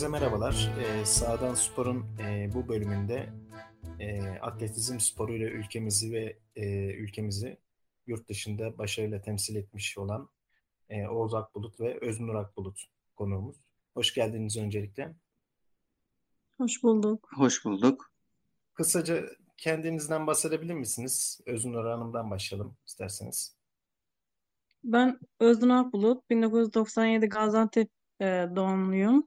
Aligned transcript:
Herkese 0.00 0.18
merhabalar. 0.18 0.72
Ee, 0.78 1.04
Sağdan 1.04 1.54
Spor'un 1.54 2.06
e, 2.18 2.50
bu 2.54 2.68
bölümünde 2.68 3.32
e, 3.98 4.22
atletizm 4.38 5.00
sporuyla 5.00 5.48
ülkemizi 5.48 6.12
ve 6.12 6.38
e, 6.56 6.94
ülkemizi 6.94 7.58
yurt 8.06 8.28
dışında 8.28 8.78
başarıyla 8.78 9.22
temsil 9.22 9.56
etmiş 9.56 9.98
olan 9.98 10.28
e, 10.88 11.06
Oğuz 11.06 11.34
Akbulut 11.34 11.80
ve 11.80 11.98
Öznur 12.00 12.34
Akbulut 12.34 12.80
konuğumuz. 13.16 13.56
Hoş 13.94 14.14
geldiniz 14.14 14.56
öncelikle. 14.56 15.14
Hoş 16.56 16.82
bulduk. 16.82 17.28
Hoş 17.36 17.64
bulduk. 17.64 18.12
Kısaca 18.74 19.24
kendinizden 19.56 20.26
bahsedebilir 20.26 20.74
misiniz? 20.74 21.40
Öznur 21.46 21.86
Hanım'dan 21.86 22.30
başlayalım 22.30 22.76
isterseniz. 22.86 23.56
Ben 24.84 25.20
Öznur 25.40 25.74
Akbulut, 25.74 26.30
1997 26.30 27.26
Gaziantep 27.26 27.90
e, 28.20 28.24
doğumluyum. 28.56 29.24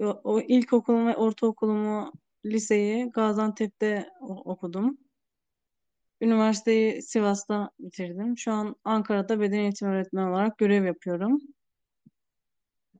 O, 0.00 0.40
ilkokulumu 0.40 1.06
ve 1.08 1.16
ortaokulumu, 1.16 2.12
liseyi 2.44 3.10
Gaziantep'te 3.10 4.10
okudum. 4.20 4.98
Üniversiteyi 6.20 7.02
Sivas'ta 7.02 7.70
bitirdim. 7.78 8.38
Şu 8.38 8.52
an 8.52 8.76
Ankara'da 8.84 9.40
beden 9.40 9.58
eğitimi 9.58 9.90
öğretmeni 9.90 10.30
olarak 10.30 10.58
görev 10.58 10.84
yapıyorum. 10.84 11.40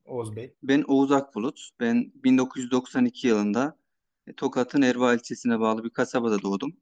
Oğuz 0.04 0.36
Bey. 0.36 0.54
Ben 0.62 0.84
Oğuz 0.88 1.12
Akbulut. 1.12 1.70
Ben 1.80 2.12
1992 2.14 3.28
yılında 3.28 3.78
e, 4.26 4.32
Tokat'ın 4.32 4.82
Erva 4.82 5.14
ilçesine 5.14 5.60
bağlı 5.60 5.84
bir 5.84 5.90
kasabada 5.90 6.42
doğdum. 6.42 6.76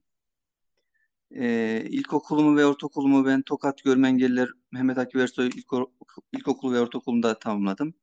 Ee, 1.30 1.84
ilkokulumu 1.88 2.56
ve 2.56 2.66
ortaokulumu 2.66 3.26
ben 3.26 3.42
Tokat 3.42 3.84
Görme 3.84 4.08
Engelliler 4.08 4.48
Mehmet 4.72 4.98
Akif 4.98 5.20
Ersoy 5.20 5.48
İlko- 5.48 5.90
İlkokulu 6.32 6.72
ve 6.72 6.80
Ortaokulu'nda 6.80 7.38
tamamladım. 7.38 7.94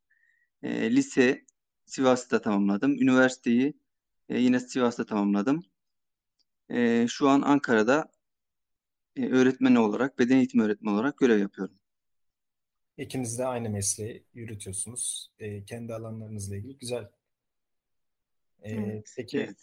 Ee, 0.63 0.95
lise 0.95 1.45
Sivas'ta 1.85 2.41
tamamladım. 2.41 2.91
Üniversiteyi 2.91 3.73
e, 4.29 4.39
yine 4.39 4.59
Sivas'ta 4.59 5.05
tamamladım. 5.05 5.63
Ee, 6.69 7.05
şu 7.09 7.29
an 7.29 7.41
Ankara'da 7.41 8.11
e, 9.15 9.27
öğretmen 9.29 9.75
olarak, 9.75 10.19
beden 10.19 10.37
eğitimi 10.37 10.63
öğretmeni 10.63 10.93
olarak 10.93 11.17
görev 11.17 11.39
yapıyorum. 11.39 11.75
İkiniz 12.97 13.39
de 13.39 13.45
aynı 13.45 13.69
mesleği 13.69 14.23
yürütüyorsunuz. 14.33 15.31
E, 15.39 15.65
kendi 15.65 15.93
alanlarınızla 15.93 16.55
ilgili. 16.55 16.77
Güzel. 16.77 17.09
E, 18.61 18.71
Evet. 18.71 19.13
peki 19.17 19.39
Evet. 19.39 19.57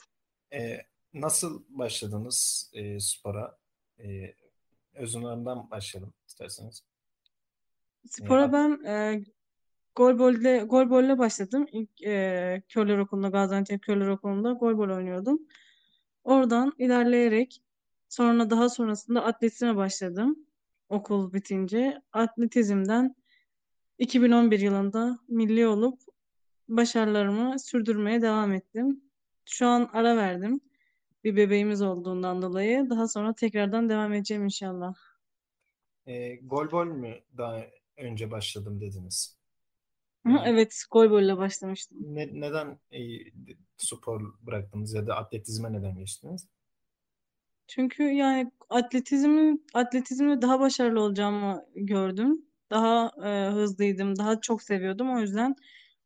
e, 0.53 0.87
nasıl 1.15 1.65
başladınız 1.69 2.71
e, 2.75 3.01
spora? 3.01 3.59
E, 3.99 4.35
Hanım'dan 4.95 5.71
başlayalım 5.71 6.15
isterseniz. 6.29 6.83
E, 8.05 8.09
Spora 8.09 8.53
ben 8.53 8.85
e, 8.85 9.25
golbolde 9.99 10.59
golbolle 10.59 11.19
başladım. 11.19 11.67
İlk 11.73 12.03
e, 12.03 12.63
Körler 12.69 12.99
Okulu'nda, 12.99 13.29
Gaziantep 13.29 13.83
Körler 13.83 14.09
Okulu'nda 14.09 14.53
golbol 14.53 14.89
oynuyordum. 14.97 15.47
Oradan 16.25 16.73
ilerleyerek 16.79 17.63
sonra 18.09 18.51
daha 18.51 18.69
sonrasında 18.69 19.25
atletizme 19.25 19.77
başladım. 19.77 20.47
Okul 20.89 21.33
bitince 21.33 22.03
atletizmden 22.13 23.17
2011 23.99 24.61
yılında 24.61 25.19
milli 25.29 25.67
olup 25.67 26.01
başarılarımı 26.69 27.59
sürdürmeye 27.59 28.23
devam 28.23 28.53
ettim. 28.53 29.01
Şu 29.45 29.67
an 29.67 29.91
ara 29.93 30.17
verdim. 30.17 30.61
Bir 31.25 31.37
bebeğimiz 31.37 31.83
olduğundan 31.83 32.43
dolayı. 32.43 32.91
Daha 32.91 33.09
sonra 33.09 33.35
tekrardan 33.35 33.89
devam 33.89 34.13
edeceğim 34.13 34.45
inşallah. 34.45 34.95
E, 36.07 36.37
golbol 36.37 36.87
mü 36.87 37.15
daha 37.37 37.61
önce 37.97 38.31
başladım 38.31 38.81
dediniz? 38.81 39.38
Evet, 40.47 40.85
golbolle 40.91 41.37
başlamıştım. 41.37 41.99
ne, 42.01 42.29
neden 42.33 42.79
e, 42.93 43.01
spor 43.77 44.35
bıraktınız 44.43 44.95
ya 44.95 45.07
da 45.07 45.17
atletizme 45.17 45.73
neden 45.73 45.97
geçtiniz? 45.97 46.49
Çünkü 47.69 48.03
yani 48.03 48.53
atletizmin 48.71 49.67
atletizmde 49.75 50.43
daha 50.43 50.61
başarılı 50.61 51.01
olacağımı 51.01 51.65
gördüm. 51.75 52.45
Daha 52.71 53.13
e, 53.25 53.51
hızlıydım, 53.51 54.19
daha 54.19 54.41
çok 54.41 54.63
seviyordum. 54.63 55.17
O 55.17 55.21
yüzden 55.21 55.57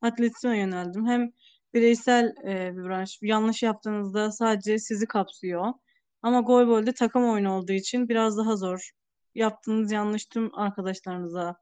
atletizme 0.00 0.58
yöneldim. 0.58 1.06
Hem 1.06 1.32
bireysel 1.74 2.34
e, 2.44 2.76
bir 2.76 2.84
branş. 2.84 3.18
Yanlış 3.22 3.62
yaptığınızda 3.62 4.32
sadece 4.32 4.78
sizi 4.78 5.06
kapsıyor. 5.06 5.72
Ama 6.22 6.40
golbolde 6.40 6.92
takım 6.92 7.30
oyunu 7.30 7.52
olduğu 7.52 7.72
için 7.72 8.08
biraz 8.08 8.38
daha 8.38 8.56
zor. 8.56 8.90
Yaptığınız 9.34 9.92
yanlış 9.92 10.26
tüm 10.26 10.54
arkadaşlarınıza 10.58 11.56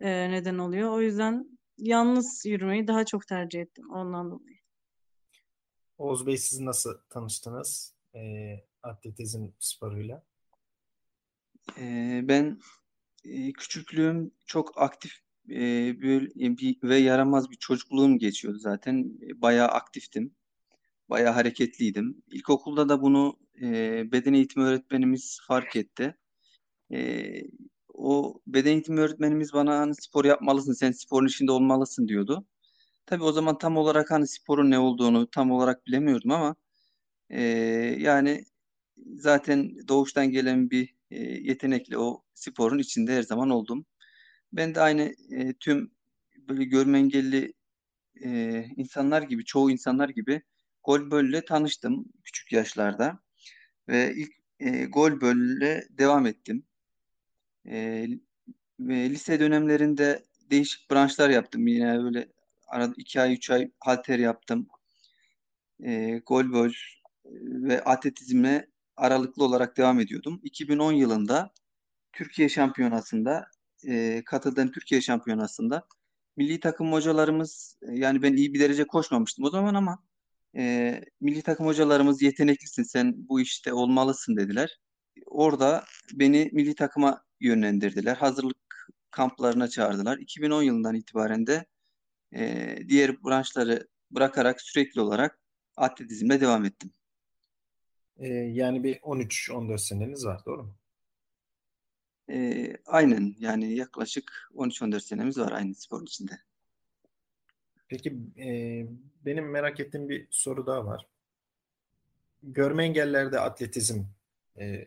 e, 0.00 0.30
neden 0.30 0.58
oluyor. 0.58 0.90
O 0.90 1.00
yüzden 1.00 1.58
yalnız 1.82 2.46
yürümeyi 2.46 2.86
daha 2.86 3.04
çok 3.04 3.26
tercih 3.26 3.60
ettim 3.60 3.90
ondan 3.90 4.30
dolayı. 4.30 4.58
Oğuz 5.98 6.26
Bey 6.26 6.38
siz 6.38 6.60
nasıl 6.60 6.98
tanıştınız 7.10 7.94
e, 8.14 8.20
atletizm 8.82 9.48
sporuyla? 9.58 10.22
Ee, 11.78 12.20
ben 12.24 12.60
e, 13.24 13.52
küçüklüğüm 13.52 14.32
çok 14.46 14.82
aktif 14.82 15.12
e, 15.50 15.60
böyle 16.02 16.28
bir, 16.34 16.78
ve 16.82 16.96
yaramaz 16.96 17.50
bir 17.50 17.56
çocukluğum 17.56 18.18
geçiyordu 18.18 18.58
zaten. 18.58 19.18
E, 19.22 19.42
Bayağı 19.42 19.68
aktiftim, 19.68 20.34
bayağı 21.10 21.32
hareketliydim. 21.32 22.22
İlkokulda 22.30 22.88
da 22.88 23.02
bunu 23.02 23.38
e, 23.62 23.68
beden 24.12 24.34
eğitimi 24.34 24.64
öğretmenimiz 24.64 25.40
fark 25.48 25.76
etti. 25.76 26.16
E, 26.92 27.32
o 28.02 28.40
beden 28.46 28.70
eğitimi 28.72 29.00
öğretmenimiz 29.00 29.52
bana 29.52 29.78
hani 29.78 29.94
spor 29.94 30.24
yapmalısın, 30.24 30.72
sen 30.72 30.92
sporun 30.92 31.26
içinde 31.26 31.52
olmalısın 31.52 32.08
diyordu. 32.08 32.46
Tabii 33.06 33.24
o 33.24 33.32
zaman 33.32 33.58
tam 33.58 33.76
olarak 33.76 34.10
hani 34.10 34.28
sporun 34.28 34.70
ne 34.70 34.78
olduğunu 34.78 35.30
tam 35.30 35.50
olarak 35.50 35.86
bilemiyordum 35.86 36.30
ama 36.30 36.56
e, 37.30 37.42
yani 37.98 38.44
zaten 39.18 39.88
doğuştan 39.88 40.30
gelen 40.30 40.70
bir 40.70 40.94
e, 41.10 41.18
yetenekle 41.22 41.98
o 41.98 42.24
sporun 42.34 42.78
içinde 42.78 43.16
her 43.16 43.22
zaman 43.22 43.50
oldum. 43.50 43.86
Ben 44.52 44.74
de 44.74 44.80
aynı 44.80 45.14
e, 45.30 45.54
tüm 45.60 45.92
böyle 46.48 46.64
görme 46.64 46.98
engelli 46.98 47.54
e, 48.24 48.64
insanlar 48.76 49.22
gibi, 49.22 49.44
çoğu 49.44 49.70
insanlar 49.70 50.08
gibi 50.08 50.42
golbolle 50.84 51.44
tanıştım 51.44 52.04
küçük 52.24 52.52
yaşlarda 52.52 53.18
ve 53.88 54.14
ilk 54.16 54.32
e, 54.60 54.84
golbolle 54.84 55.84
devam 55.90 56.26
ettim. 56.26 56.64
E, 57.66 58.06
ve 58.80 59.10
lise 59.10 59.40
dönemlerinde 59.40 60.22
değişik 60.50 60.90
branşlar 60.90 61.30
yaptım. 61.30 61.66
Yine 61.66 62.02
böyle 62.02 62.28
arada 62.68 62.94
iki 62.96 63.20
ay, 63.20 63.34
üç 63.34 63.50
ay 63.50 63.70
halter 63.80 64.18
yaptım. 64.18 64.68
E, 65.84 66.18
golbol 66.26 66.70
ve 67.40 67.84
atletizmle 67.84 68.68
aralıklı 68.96 69.44
olarak 69.44 69.76
devam 69.76 70.00
ediyordum. 70.00 70.40
2010 70.42 70.92
yılında 70.92 71.52
Türkiye 72.12 72.48
Şampiyonası'nda 72.48 73.46
e, 73.86 74.22
katıldığım 74.24 74.70
Türkiye 74.70 75.00
Şampiyonası'nda 75.00 75.86
milli 76.36 76.60
takım 76.60 76.92
hocalarımız 76.92 77.78
e, 77.82 77.98
yani 77.98 78.22
ben 78.22 78.36
iyi 78.36 78.54
bir 78.54 78.60
derece 78.60 78.86
koşmamıştım 78.86 79.44
o 79.44 79.50
zaman 79.50 79.74
ama 79.74 80.02
e, 80.56 81.00
milli 81.20 81.42
takım 81.42 81.66
hocalarımız 81.66 82.22
yeteneklisin 82.22 82.82
sen 82.82 83.28
bu 83.28 83.40
işte 83.40 83.72
olmalısın 83.72 84.36
dediler. 84.36 84.80
Orada 85.26 85.84
beni 86.12 86.50
milli 86.52 86.74
takıma 86.74 87.24
yönlendirdiler. 87.40 88.16
Hazırlık 88.16 88.88
kamplarına 89.10 89.68
çağırdılar. 89.68 90.18
2010 90.18 90.62
yılından 90.62 90.94
itibaren 90.94 91.46
de 91.46 91.66
e, 92.34 92.76
diğer 92.88 93.24
branşları 93.24 93.88
bırakarak 94.10 94.60
sürekli 94.60 95.00
olarak 95.00 95.38
atletizmle 95.76 96.40
devam 96.40 96.64
ettim. 96.64 96.90
E, 98.16 98.28
yani 98.28 98.84
bir 98.84 98.96
13-14 98.96 99.78
seneniz 99.78 100.26
var, 100.26 100.42
doğru 100.46 100.62
mu? 100.62 100.74
E, 102.30 102.72
aynen 102.86 103.34
yani 103.38 103.74
yaklaşık 103.74 104.50
13-14 104.54 105.00
senemiz 105.00 105.38
var 105.38 105.52
aynı 105.52 105.74
sporun 105.74 106.04
içinde. 106.04 106.38
Peki 107.88 108.16
e, 108.38 108.48
benim 109.24 109.50
merak 109.50 109.80
ettiğim 109.80 110.08
bir 110.08 110.26
soru 110.30 110.66
daha 110.66 110.86
var. 110.86 111.06
Görme 112.42 112.84
engellilerde 112.84 113.40
atletizm 113.40 114.02
e, 114.58 114.86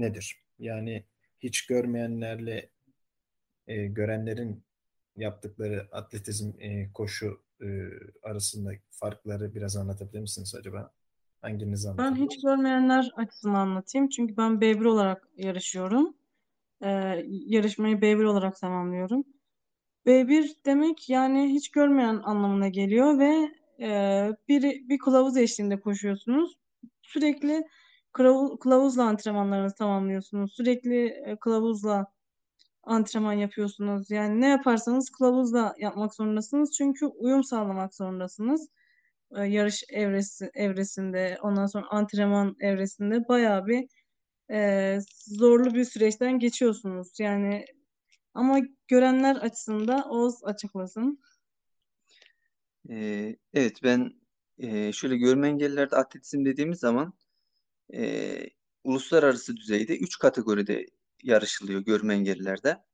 nedir? 0.00 0.42
Yani 0.58 1.04
hiç 1.40 1.66
görmeyenlerle 1.66 2.70
e, 3.66 3.86
görenlerin 3.86 4.62
yaptıkları 5.16 5.88
atletizm, 5.92 6.52
e, 6.60 6.92
koşu 6.92 7.40
e, 7.60 7.66
arasındaki 8.22 8.82
farkları 8.90 9.54
biraz 9.54 9.76
anlatabilir 9.76 10.20
misiniz 10.20 10.54
acaba? 10.54 10.92
Hanginiz 11.42 11.86
Ben 11.86 11.90
anlatabilir? 11.90 12.24
hiç 12.30 12.42
görmeyenler 12.42 13.10
açısından 13.16 13.54
anlatayım. 13.54 14.08
Çünkü 14.08 14.36
ben 14.36 14.52
B1 14.60 14.84
olarak 14.84 15.28
yarışıyorum. 15.36 16.16
Ee, 16.82 17.24
yarışmayı 17.26 17.96
B1 17.96 18.24
olarak 18.24 18.56
tamamlıyorum. 18.56 19.24
B1 20.06 20.56
demek 20.66 21.10
yani 21.10 21.48
hiç 21.48 21.70
görmeyen 21.70 22.20
anlamına 22.24 22.68
geliyor 22.68 23.18
ve 23.18 23.50
e, 23.80 24.30
bir, 24.48 24.62
bir 24.88 24.98
kılavuz 24.98 25.36
eşliğinde 25.36 25.80
koşuyorsunuz. 25.80 26.58
Sürekli 27.02 27.64
kılavuzla 28.60 29.04
antrenmanlarınızı 29.04 29.74
tamamlıyorsunuz. 29.74 30.52
Sürekli 30.52 31.06
e, 31.06 31.36
kılavuzla 31.36 32.06
antrenman 32.82 33.32
yapıyorsunuz. 33.32 34.10
Yani 34.10 34.40
ne 34.40 34.48
yaparsanız 34.48 35.10
kılavuzla 35.10 35.74
yapmak 35.78 36.14
zorundasınız. 36.14 36.72
Çünkü 36.72 37.06
uyum 37.06 37.44
sağlamak 37.44 37.94
zorundasınız. 37.94 38.68
E, 39.36 39.42
yarış 39.44 39.84
evresi, 39.88 40.50
evresinde, 40.54 41.38
ondan 41.42 41.66
sonra 41.66 41.86
antrenman 41.90 42.56
evresinde 42.60 43.28
bayağı 43.28 43.66
bir 43.66 43.88
e, 44.50 44.98
zorlu 45.26 45.74
bir 45.74 45.84
süreçten 45.84 46.38
geçiyorsunuz. 46.38 47.20
Yani 47.20 47.64
ama 48.34 48.58
görenler 48.88 49.36
açısından 49.36 50.08
Oğuz 50.10 50.44
açıklasın. 50.44 51.20
Ee, 52.90 53.36
evet 53.54 53.82
ben 53.82 54.12
e, 54.58 54.92
şöyle 54.92 55.16
görme 55.16 55.48
engellilerde 55.48 55.96
atletizm 55.96 56.44
dediğimiz 56.44 56.78
zaman 56.78 57.14
e, 57.94 58.36
uluslararası 58.84 59.56
düzeyde 59.56 59.98
3 59.98 60.18
kategoride 60.18 60.86
yarışılıyor 61.22 61.80
görme 61.80 62.14
engellilerde. 62.14 62.84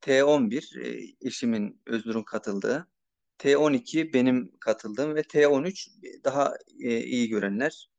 T11 0.00 0.80
e, 0.80 1.14
eşimin 1.20 1.80
Öznur'un 1.86 2.22
katıldığı, 2.22 2.88
T12 3.38 4.12
benim 4.12 4.52
katıldığım 4.60 5.14
ve 5.14 5.20
T13 5.20 6.24
daha 6.24 6.54
e, 6.80 7.04
iyi 7.04 7.28
görenler. 7.28 7.90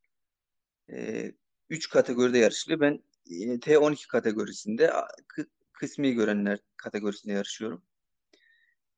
E, 0.91 1.31
3 1.69 1.89
kategoride 1.89 2.37
yarışılıyor. 2.37 2.79
Ben 2.79 3.03
e, 3.25 3.59
T12 3.59 4.07
kategorisinde 4.07 4.91
kısmi 5.73 6.13
görenler 6.13 6.59
kategorisinde 6.77 7.33
yarışıyorum. 7.33 7.83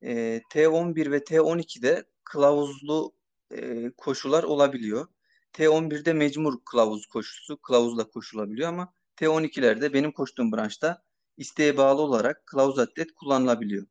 E, 0.02 0.42
T11 0.54 1.12
ve 1.12 1.18
T12'de 1.18 2.04
kılavuzlu 2.24 3.16
e, 3.52 3.92
koşular 3.98 4.44
olabiliyor. 4.44 5.08
T11'de 5.56 6.14
mecbur 6.14 6.66
kılavuz 6.66 7.06
koşusu, 7.06 7.62
kılavuzla 7.62 8.10
koşulabiliyor 8.10 8.70
ama 8.70 8.94
T12'lerde 9.18 9.94
benim 9.94 10.12
koştuğum 10.12 10.52
branşta 10.52 11.04
isteğe 11.38 11.78
bağlı 11.78 12.02
olarak 12.02 12.46
kılavuz 12.46 12.80
atlet 12.80 13.12
kullanılabiliyor. 13.12 13.88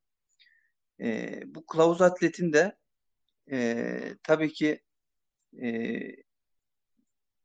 E, 1.01 1.41
bu 1.47 1.67
kılavuz 1.67 2.03
atletin 2.03 2.53
de 2.53 2.77
e, 3.51 3.99
tabii 4.23 4.53
ki 4.53 4.83
e, 5.63 6.01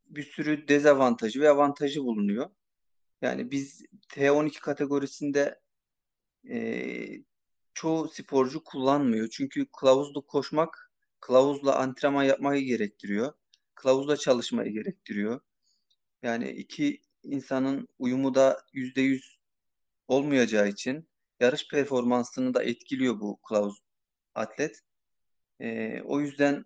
bir 0.06 0.24
sürü 0.24 0.68
dezavantajı 0.68 1.42
ve 1.42 1.50
avantajı 1.50 2.04
bulunuyor. 2.04 2.50
Yani 3.22 3.52
biz 3.52 3.82
T12 4.10 4.60
kategorisinde 4.60 5.60
e, 6.50 7.08
çoğu 7.74 8.08
sporcu 8.08 8.64
kullanmıyor. 8.64 9.30
Çünkü 9.30 9.66
kılavuzla 9.80 10.22
koşmak, 10.22 10.92
kılavuzla 11.20 11.76
antrenman 11.76 12.24
yapmayı 12.24 12.66
gerektiriyor. 12.66 13.34
Kılavuzla 13.80 14.18
çalışmayı 14.18 14.72
gerektiriyor. 14.72 15.42
Yani 16.22 16.50
iki 16.52 17.02
insanın 17.24 17.88
uyumu 18.00 18.36
da 18.36 18.62
yüzde 18.74 19.02
yüz 19.02 19.40
olmayacağı 20.08 20.70
için 20.70 21.10
yarış 21.40 21.68
performansını 21.68 22.54
da 22.54 22.64
etkiliyor 22.64 23.20
bu 23.20 23.42
kılavuz 23.42 23.80
atlet. 24.36 24.82
E, 25.60 26.02
o 26.02 26.20
yüzden 26.20 26.66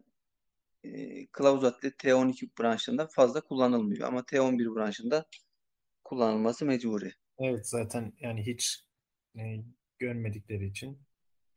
e, 0.83 1.25
kılavuz 1.27 1.63
atlet 1.63 1.97
T12 1.97 2.49
branşında 2.59 3.07
fazla 3.07 3.41
kullanılmıyor 3.41 4.07
ama 4.07 4.19
T11 4.19 4.75
branşında 4.75 5.25
kullanılması 6.03 6.65
mecburi. 6.65 7.13
Evet 7.39 7.69
zaten 7.69 8.13
yani 8.19 8.45
hiç 8.45 8.83
e, 9.37 9.41
görmedikleri 9.99 10.65
için 10.65 10.99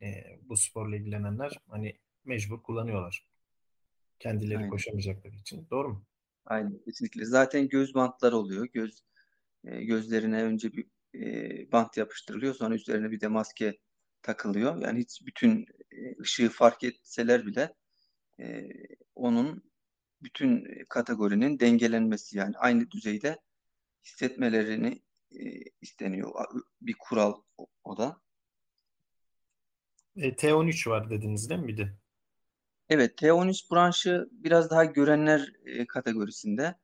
e, 0.01 0.07
bu 0.41 0.57
sporla 0.57 0.95
ilgilenenler 0.95 1.53
hani 1.67 1.99
mecbur 2.25 2.63
kullanıyorlar. 2.63 3.26
Kendileri 4.19 4.57
Aynen. 4.57 4.69
koşamayacakları 4.69 5.35
için. 5.35 5.67
Doğru 5.71 5.89
mu? 5.89 6.05
Aynen 6.45 6.79
kesinlikle. 6.85 7.25
Zaten 7.25 7.67
göz 7.67 7.93
bantları 7.93 8.37
oluyor. 8.37 8.67
Göz 8.73 9.03
e, 9.63 9.83
gözlerine 9.83 10.43
önce 10.43 10.71
bir 10.73 10.85
e, 11.15 11.71
bant 11.71 11.97
yapıştırılıyor, 11.97 12.53
sonra 12.53 12.75
üzerine 12.75 13.11
bir 13.11 13.21
de 13.21 13.27
maske 13.27 13.77
takılıyor. 14.21 14.81
Yani 14.81 14.99
hiç 14.99 15.21
bütün 15.25 15.65
e, 15.91 16.21
ışığı 16.21 16.49
fark 16.49 16.83
etseler 16.83 17.45
bile 17.45 17.73
e, 18.39 18.69
onun 19.15 19.63
bütün 20.21 20.67
kategorinin 20.89 21.59
dengelenmesi 21.59 22.37
yani 22.37 22.57
aynı 22.57 22.91
düzeyde 22.91 23.37
hissetmelerini 24.05 25.01
e, 25.31 25.63
isteniyor. 25.81 26.31
Bir 26.81 26.95
kural 26.99 27.41
o, 27.57 27.67
o 27.83 27.97
da. 27.97 28.21
E, 30.15 30.35
T13 30.35 30.89
var 30.89 31.09
dediniz 31.09 31.49
değil 31.49 31.61
mi 31.61 31.67
bir 31.67 31.77
de? 31.77 31.97
Evet, 32.89 33.21
T13 33.21 33.71
branşı 33.71 34.27
biraz 34.31 34.69
daha 34.69 34.85
görenler 34.85 35.53
e, 35.65 35.87
kategorisinde. 35.87 36.75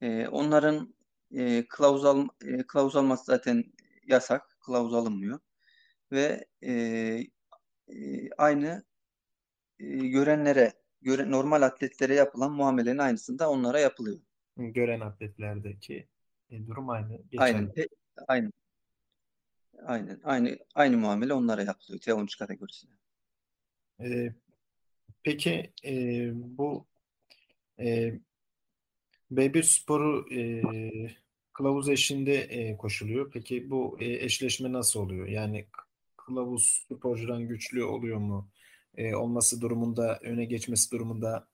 E, 0.00 0.28
onların 0.28 0.94
e, 1.34 1.66
kılavuz, 1.68 2.04
al, 2.04 2.28
e, 2.44 2.62
kılavuz 2.62 2.96
alması 2.96 3.24
zaten 3.24 3.64
yasak. 4.06 4.56
Kılavuz 4.60 4.94
alınmıyor. 4.94 5.38
Ve 6.12 6.46
e, 6.62 6.72
e, 7.88 8.30
aynı 8.38 8.84
e, 9.78 9.86
görenlere, 10.08 10.72
göre, 11.02 11.30
normal 11.30 11.62
atletlere 11.62 12.14
yapılan 12.14 12.52
muamelenin 12.52 12.98
aynısını 12.98 13.38
da 13.38 13.50
onlara 13.50 13.80
yapılıyor. 13.80 14.20
Gören 14.56 15.00
atletlerdeki 15.00 16.08
e, 16.50 16.66
durum 16.66 16.90
aynı. 16.90 17.22
Aynen, 17.38 17.66
Geçerli. 17.66 17.88
aynen, 18.28 18.52
aynen, 19.86 20.20
aynı, 20.24 20.58
aynı 20.74 20.96
muamele 20.96 21.34
onlara 21.34 21.62
yapılıyor 21.62 22.00
T13 22.00 22.38
kategorisine. 22.38 22.92
E, 24.00 24.34
peki 25.22 25.72
e, 25.84 26.30
bu 26.34 26.86
e, 27.78 28.18
B1 29.32 29.62
sporu 29.62 30.34
e, 30.34 30.62
kılavuz 31.52 31.88
eşliğinde 31.88 32.34
e, 32.34 32.76
koşuluyor. 32.76 33.30
Peki 33.30 33.70
bu 33.70 33.96
e, 34.00 34.24
eşleşme 34.24 34.72
nasıl 34.72 35.00
oluyor? 35.00 35.26
Yani 35.26 35.66
kılavuz 36.16 36.86
sporcudan 36.88 37.48
güçlü 37.48 37.84
oluyor 37.84 38.18
mu? 38.18 38.48
E, 38.96 39.14
olması 39.14 39.60
durumunda, 39.60 40.18
öne 40.22 40.44
geçmesi 40.44 40.90
durumunda 40.90 41.48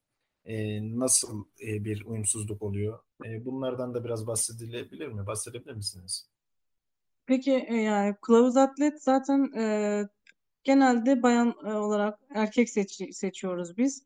e, 0.45 0.79
nasıl 0.99 1.45
e, 1.67 1.85
bir 1.85 2.05
uyumsuzluk 2.05 2.61
oluyor? 2.61 2.99
E, 3.25 3.45
bunlardan 3.45 3.93
da 3.93 4.03
biraz 4.03 4.27
bahsedilebilir 4.27 5.07
mi? 5.07 5.27
Bahsedebilir 5.27 5.73
misiniz? 5.73 6.29
Peki 7.25 7.67
yani 7.71 8.15
kılavuz 8.21 8.57
atlet 8.57 9.03
zaten 9.03 9.51
e, 9.57 10.03
genelde 10.69 11.23
bayan 11.23 11.55
e, 11.65 11.73
olarak 11.73 12.19
erkek 12.29 12.69
seç, 12.69 13.15
seçiyoruz 13.15 13.77
biz. 13.77 14.03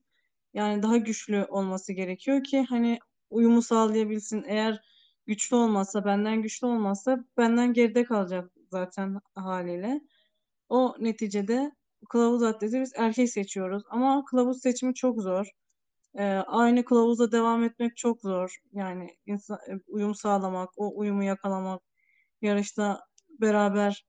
Yani 0.54 0.84
daha 0.84 0.98
güçlü 0.98 1.46
olması 1.46 1.94
gerekiyor 1.94 2.44
ki 2.44 2.66
hani 2.70 3.00
uyumu 3.30 3.62
sağlayabilsin. 3.62 4.44
Eğer 4.48 4.82
güçlü 5.28 5.56
olmazsa, 5.56 6.06
benden 6.06 6.42
güçlü 6.42 6.68
olmazsa 6.68 7.26
benden 7.38 7.74
geride 7.74 8.04
kalacak 8.04 8.52
zaten 8.72 9.20
haliyle. 9.36 10.02
O 10.70 10.96
neticede 11.00 11.72
kılavuz 12.10 12.44
atleti 12.44 12.82
biz 12.82 12.94
erkek 12.96 13.30
seçiyoruz. 13.30 13.84
Ama 13.90 14.26
kılavuz 14.26 14.62
seçimi 14.62 14.94
çok 14.94 15.22
zor. 15.22 15.48
Ee, 16.18 16.24
aynı 16.48 16.86
kılavuzla 16.86 17.32
devam 17.32 17.64
etmek 17.64 17.98
çok 17.98 18.22
zor. 18.22 18.58
Yani 18.74 19.18
insan, 19.26 19.58
e, 19.70 19.74
uyum 19.88 20.16
sağlamak, 20.16 20.70
o 20.78 21.00
uyumu 21.00 21.24
yakalamak, 21.24 21.82
yarışta 22.42 23.02
beraber 23.42 24.06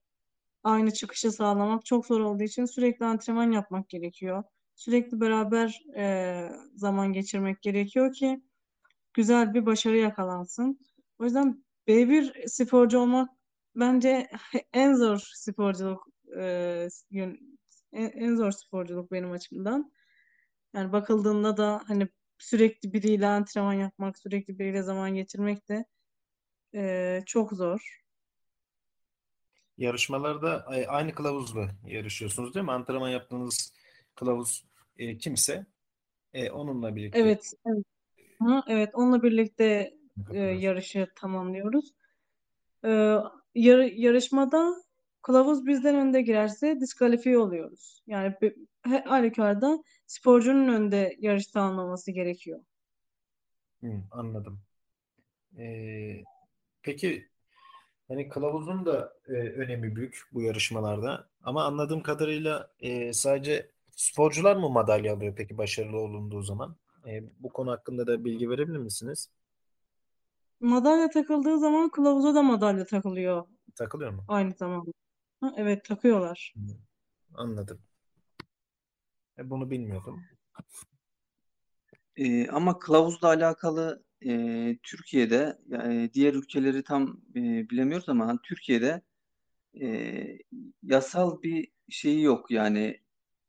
aynı 0.65 0.93
çıkışı 0.93 1.31
sağlamak 1.31 1.85
çok 1.85 2.05
zor 2.05 2.19
olduğu 2.19 2.43
için 2.43 2.65
sürekli 2.65 3.05
antrenman 3.05 3.51
yapmak 3.51 3.89
gerekiyor. 3.89 4.43
Sürekli 4.75 5.21
beraber 5.21 5.83
e, 5.97 6.49
zaman 6.75 7.13
geçirmek 7.13 7.61
gerekiyor 7.61 8.13
ki 8.13 8.41
güzel 9.13 9.53
bir 9.53 9.65
başarı 9.65 9.97
yakalansın. 9.97 10.79
O 11.19 11.23
yüzden 11.23 11.65
B1 11.87 12.47
sporcu 12.47 12.99
olmak 12.99 13.29
bence 13.75 14.29
en 14.73 14.93
zor 14.93 15.17
sporculuk 15.33 16.07
e, 16.37 16.87
en 17.93 18.35
zor 18.35 18.51
sporculuk 18.51 19.11
benim 19.11 19.31
açımdan. 19.31 19.91
Yani 20.75 20.91
bakıldığında 20.91 21.57
da 21.57 21.81
hani 21.87 22.07
sürekli 22.37 22.93
biriyle 22.93 23.27
antrenman 23.27 23.73
yapmak, 23.73 24.17
sürekli 24.17 24.59
biriyle 24.59 24.83
zaman 24.83 25.15
geçirmek 25.15 25.69
de 25.69 25.85
e, 26.75 27.23
çok 27.25 27.51
zor. 27.51 28.04
Yarışmalarda 29.77 30.65
aynı 30.87 31.15
kılavuzla 31.15 31.69
yarışıyorsunuz 31.87 32.55
değil 32.55 32.65
mi? 32.65 32.71
Antrenman 32.71 33.09
yaptığınız 33.09 33.73
kılavuz 34.15 34.65
e, 34.97 35.17
kimse 35.17 35.65
e, 36.33 36.51
onunla 36.51 36.95
birlikte 36.95 37.19
Evet, 37.19 37.53
evet. 37.65 37.85
Hı, 38.41 38.61
evet, 38.67 38.89
onunla 38.93 39.23
birlikte 39.23 39.93
e, 40.33 40.37
yarışı 40.39 41.07
tamamlıyoruz. 41.15 41.93
E, 42.85 42.89
yar- 43.55 43.91
yarışmada 43.91 44.75
kılavuz 45.21 45.65
bizden 45.65 45.95
önde 45.95 46.21
girerse 46.21 46.79
diskalifiye 46.79 47.37
oluyoruz. 47.37 48.01
Yani 48.07 48.35
her 48.81 49.01
halükarda 49.01 49.83
sporcunun 50.07 50.67
önde 50.67 51.15
yarışta 51.19 51.61
almaması 51.61 52.11
gerekiyor. 52.11 52.59
Hı, 53.81 54.03
anladım. 54.11 54.61
Ee, 55.57 56.23
peki 56.81 57.29
hani 58.07 58.29
kılavuzun 58.29 58.85
da 58.85 59.13
e, 59.27 59.31
önemi 59.31 59.95
büyük 59.95 60.21
bu 60.33 60.41
yarışmalarda. 60.41 61.27
Ama 61.43 61.63
anladığım 61.65 62.03
kadarıyla 62.03 62.71
e, 62.79 63.13
sadece 63.13 63.69
sporcular 63.95 64.55
mı 64.55 64.69
madalya 64.69 65.13
alıyor 65.13 65.33
peki 65.37 65.57
başarılı 65.57 65.97
olunduğu 65.97 66.41
zaman? 66.41 66.75
E, 67.07 67.23
bu 67.39 67.49
konu 67.49 67.71
hakkında 67.71 68.07
da 68.07 68.25
bilgi 68.25 68.49
verebilir 68.49 68.77
misiniz? 68.77 69.29
Madalya 70.59 71.09
takıldığı 71.09 71.59
zaman 71.59 71.89
kılavuza 71.89 72.35
da 72.35 72.43
madalya 72.43 72.85
takılıyor 72.85 73.45
Takılıyor 73.75 74.11
mu? 74.11 74.25
aynı 74.27 74.53
zamanda. 74.53 74.91
Ha, 75.41 75.53
evet 75.57 75.85
takıyorlar. 75.85 76.53
Hı, 76.55 76.61
anladım. 77.33 77.79
E, 79.37 79.49
bunu 79.49 79.69
bilmiyordum. 79.71 80.23
Ee, 82.17 82.47
ama 82.47 82.79
kılavuzla 82.79 83.27
alakalı 83.27 84.03
e, 84.25 84.77
Türkiye'de 84.83 85.59
yani 85.69 86.13
diğer 86.13 86.33
ülkeleri 86.33 86.83
tam 86.83 87.21
e, 87.35 87.69
bilemiyoruz 87.69 88.09
ama 88.09 88.27
hani 88.27 88.39
Türkiye'de 88.43 89.01
e, 89.81 89.87
yasal 90.83 91.41
bir 91.43 91.67
şeyi 91.89 92.21
yok 92.23 92.51
yani 92.51 93.01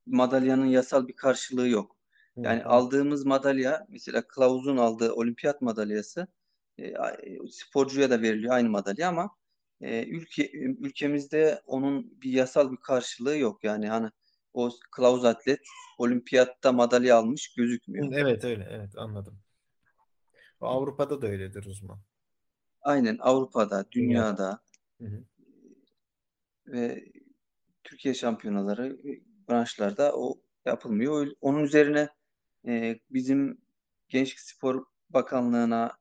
madalyanın 0.06 0.66
yasal 0.66 1.09
bir 1.09 1.16
karşılığı 1.16 1.68
yok. 1.68 1.97
Hı, 2.37 2.40
Yani 2.42 2.64
tamam. 2.64 2.64
aldığımız 2.64 3.26
madalya 3.26 3.87
mesela 3.90 4.23
kılavuzun 4.28 4.76
aldığı 4.76 5.12
olimpiyat 5.12 5.62
madalyası 5.62 6.26
e, 6.78 6.95
sporcuya 7.50 8.11
da 8.11 8.23
veriliyor 8.23 8.54
aynı 8.54 8.68
madalya 8.71 9.09
ama 9.09 9.30
e, 9.80 10.04
ülke 10.06 10.50
ülkemizde 10.52 11.62
onun 11.66 12.21
bir 12.23 12.30
yasal 12.33 12.73
bir 12.73 12.76
karşılığı 12.76 13.38
yok. 13.38 13.64
Yani 13.64 13.88
hani 13.88 14.11
o 14.54 14.71
kılavuz 14.90 15.25
atlet 15.25 15.61
olimpiyatta 15.99 16.73
madalya 16.73 17.16
almış 17.18 17.54
Hı, 17.99 18.04
gözükmüyor. 18.04 18.09
Evet 18.12 18.45
öyle 18.45 18.64
evet 18.71 18.99
anladım. 18.99 19.42
Avrupa'da 20.60 21.22
da 21.22 21.26
öyledir 21.26 21.66
o 21.66 21.75
zaman. 21.75 21.98
Aynen 22.82 23.18
Avrupa'da, 23.20 23.84
Dünyada. 23.92 24.60
Hı 25.00 25.06
hı. 25.06 25.25
ve 26.66 27.04
Türkiye 27.84 28.14
şampiyonaları 28.14 28.98
e, 29.04 29.20
branşlarda 29.48 30.12
o 30.16 30.40
yapılmıyor. 30.64 31.26
Onun 31.40 31.64
üzerine 31.64 32.08
e, 32.66 32.98
bizim 33.10 33.60
Gençlik 34.08 34.40
Spor 34.40 34.84
Bakanlığı'na 35.10 35.92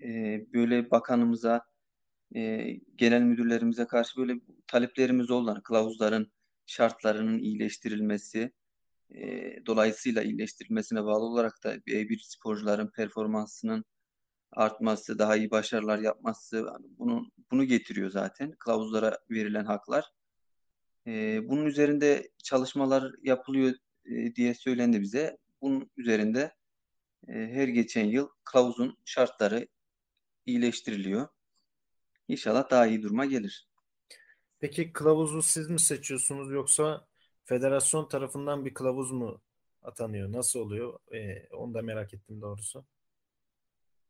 e, 0.00 0.08
böyle 0.52 0.90
bakanımıza 0.90 1.66
e, 2.34 2.72
genel 2.96 3.22
müdürlerimize 3.22 3.86
karşı 3.86 4.20
böyle 4.20 4.40
taleplerimiz 4.66 5.30
oldu. 5.30 5.50
Hani 5.50 5.62
kılavuzların 5.62 6.32
şartlarının 6.66 7.38
iyileştirilmesi 7.38 8.52
e, 9.14 9.56
dolayısıyla 9.66 10.22
iyileştirilmesine 10.22 11.04
bağlı 11.04 11.24
olarak 11.24 11.64
da 11.64 11.86
bir 11.86 12.20
sporcuların 12.20 12.90
performansının 12.90 13.84
artması, 14.52 15.18
daha 15.18 15.36
iyi 15.36 15.50
başarılar 15.50 15.98
yapması 15.98 16.68
hani 16.70 16.86
bunu 16.98 17.30
bunu 17.50 17.64
getiriyor 17.64 18.10
zaten 18.10 18.52
kılavuzlara 18.52 19.18
verilen 19.30 19.64
haklar. 19.64 20.04
E, 21.06 21.40
bunun 21.48 21.66
üzerinde 21.66 22.30
çalışmalar 22.44 23.12
yapılıyor 23.22 23.74
e, 24.04 24.34
diye 24.34 24.54
söylendi 24.54 25.00
bize. 25.00 25.36
Bunun 25.62 25.90
üzerinde 25.96 26.54
e, 27.28 27.32
her 27.32 27.68
geçen 27.68 28.04
yıl 28.04 28.28
kılavuzun 28.44 28.98
şartları 29.04 29.68
iyileştiriliyor. 30.46 31.28
İnşallah 32.28 32.70
daha 32.70 32.86
iyi 32.86 33.02
duruma 33.02 33.24
gelir. 33.24 33.68
Peki 34.58 34.92
kılavuzu 34.92 35.42
siz 35.42 35.70
mi 35.70 35.80
seçiyorsunuz 35.80 36.50
yoksa 36.50 37.06
federasyon 37.46 38.08
tarafından 38.08 38.64
bir 38.64 38.74
kılavuz 38.74 39.12
mu 39.12 39.40
atanıyor? 39.82 40.32
Nasıl 40.32 40.60
oluyor? 40.60 40.98
Ee, 41.14 41.48
onu 41.54 41.74
da 41.74 41.82
merak 41.82 42.14
ettim 42.14 42.40
doğrusu. 42.40 42.84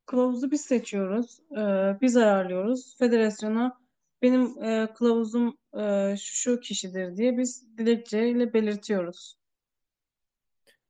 Kılavuzu 0.06 0.50
biz 0.50 0.60
seçiyoruz. 0.60 1.40
Ee, 1.52 1.98
biz 2.00 2.16
ayarlıyoruz. 2.16 2.96
Federasyona 2.98 3.80
benim 4.22 4.62
e, 4.64 4.92
kılavuzum 4.94 5.58
e, 5.78 6.14
şu 6.18 6.60
kişidir 6.60 7.16
diye 7.16 7.38
biz 7.38 7.78
dilekçeyle 7.78 8.54
belirtiyoruz. 8.54 9.38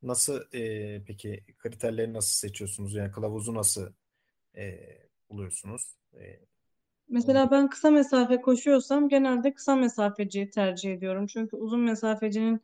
Nasıl 0.03 0.41
e, 0.55 1.03
peki 1.05 1.45
kriterleri 1.59 2.13
nasıl 2.13 2.49
seçiyorsunuz? 2.49 2.95
Yani 2.95 3.11
kılavuzu 3.13 3.55
nasıl 3.55 3.93
e, 4.57 4.79
buluyorsunuz? 5.31 5.97
E, 6.15 6.41
Mesela 7.09 7.51
ben 7.51 7.69
kısa 7.69 7.91
mesafe 7.91 8.41
koşuyorsam 8.41 9.09
genelde 9.09 9.55
kısa 9.55 9.77
mesafeciyi 9.77 10.51
tercih 10.51 10.93
ediyorum. 10.93 11.27
Çünkü 11.27 11.57
uzun 11.57 11.81
mesafecinin 11.81 12.63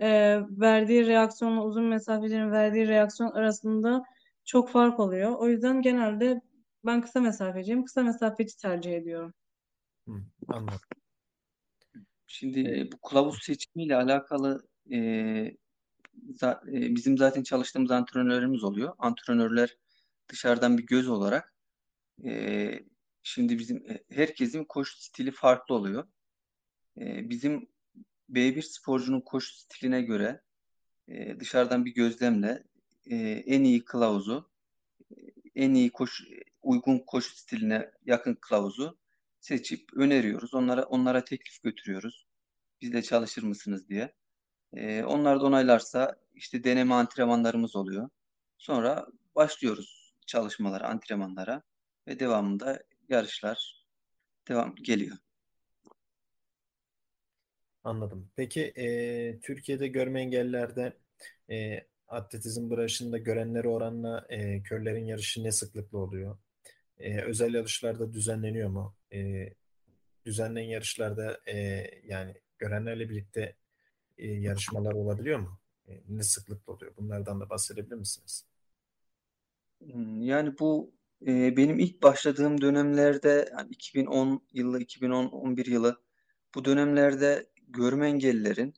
e, 0.00 0.40
verdiği 0.50 1.06
reaksiyonla 1.06 1.64
uzun 1.64 1.84
mesafecinin 1.84 2.50
verdiği 2.50 2.88
reaksiyon 2.88 3.30
arasında 3.30 4.04
çok 4.44 4.70
fark 4.70 5.00
oluyor. 5.00 5.34
O 5.38 5.48
yüzden 5.48 5.82
genelde 5.82 6.40
ben 6.86 7.00
kısa 7.00 7.20
mesafeciyim. 7.20 7.84
Kısa 7.84 8.02
mesafeci 8.02 8.56
tercih 8.56 8.92
ediyorum. 8.96 9.34
Hı, 10.08 10.12
anladım. 10.48 10.78
Şimdi 12.26 12.60
E, 12.60 12.92
bu 12.92 12.98
kılavuz 13.08 13.42
seçimiyle 13.42 13.96
alakalı 13.96 14.66
e, 14.92 14.98
za- 16.32 16.70
e, 16.76 16.94
bizim 16.94 17.18
zaten 17.18 17.42
çalıştığımız 17.42 17.90
antrenörlerimiz 17.90 18.64
oluyor. 18.64 18.92
Antrenörler 18.98 19.76
dışarıdan 20.28 20.78
bir 20.78 20.86
göz 20.86 21.08
olarak 21.08 21.54
e, 22.24 22.70
şimdi 23.22 23.58
bizim 23.58 23.90
e, 23.90 24.04
herkesin 24.10 24.64
koşu 24.64 25.02
stili 25.02 25.30
farklı 25.30 25.74
oluyor. 25.74 26.08
E, 27.00 27.30
bizim 27.30 27.68
B1 28.30 28.62
sporcunun 28.62 29.20
koşu 29.20 29.54
stiline 29.54 30.02
göre 30.02 30.42
e, 31.08 31.40
dışarıdan 31.40 31.84
bir 31.84 31.94
gözlemle 31.94 32.64
e, 33.06 33.16
en 33.46 33.64
iyi 33.64 33.84
kılavuzu, 33.84 34.50
en 35.54 35.74
iyi 35.74 35.90
koşu, 35.90 36.24
uygun 36.62 36.98
koşu 36.98 37.36
stiline 37.36 37.90
yakın 38.06 38.34
kılavuzu 38.34 38.98
seçip 39.40 39.96
öneriyoruz. 39.96 40.54
Onlara 40.54 40.84
onlara 40.84 41.24
teklif 41.24 41.62
götürüyoruz. 41.62 42.26
Bizle 42.80 43.02
çalışır 43.02 43.42
mısınız 43.42 43.88
diye. 43.88 44.14
Ee, 44.72 45.04
onlar 45.04 45.40
da 45.40 45.44
onaylarsa 45.46 46.16
işte 46.34 46.64
deneme 46.64 46.94
antrenmanlarımız 46.94 47.76
oluyor. 47.76 48.08
Sonra 48.58 49.06
başlıyoruz 49.34 50.14
çalışmalara, 50.26 50.88
antrenmanlara 50.88 51.62
ve 52.06 52.20
devamında 52.20 52.82
yarışlar 53.10 53.84
devam 54.48 54.74
geliyor. 54.76 55.16
anladım. 57.84 58.30
Peki 58.36 58.60
e, 58.76 59.40
Türkiye'de 59.40 59.88
görme 59.88 60.20
engellilerde 60.20 60.92
e, 61.50 61.86
atletizm 62.08 62.70
branşında 62.70 63.18
görenleri 63.18 63.68
oranla 63.68 64.26
e, 64.28 64.62
körlerin 64.62 65.04
yarışı 65.04 65.44
ne 65.44 65.52
sıklıkla 65.52 65.98
oluyor? 65.98 66.38
E, 66.98 67.22
özel 67.22 67.54
yarışlarda 67.54 68.14
düzenleniyor 68.14 68.70
mu? 68.70 68.96
E, 69.14 69.48
düzenlenen 70.26 70.68
yarışlarda 70.68 71.40
e, 71.48 71.56
yani 72.04 72.34
görenlerle 72.58 73.10
birlikte 73.10 73.56
e, 74.18 74.28
yarışmalar 74.28 74.92
olabiliyor 74.92 75.38
mu? 75.40 75.60
E, 75.88 76.02
ne 76.08 76.22
sıklıkla 76.22 76.72
oluyor? 76.74 76.92
Bunlardan 76.96 77.40
da 77.40 77.50
bahsedebilir 77.50 77.96
misiniz? 77.96 78.46
Hmm, 79.80 80.22
Yani 80.22 80.58
bu 80.58 80.94
e, 81.26 81.56
benim 81.56 81.78
ilk 81.78 82.02
başladığım 82.02 82.60
dönemlerde 82.60 83.48
yani 83.52 83.70
2010 83.70 84.42
yılı, 84.52 84.80
2010-11 84.82 85.70
yılı 85.70 86.02
bu 86.54 86.64
dönemlerde 86.64 87.46
görme 87.68 88.08
engellilerin 88.08 88.74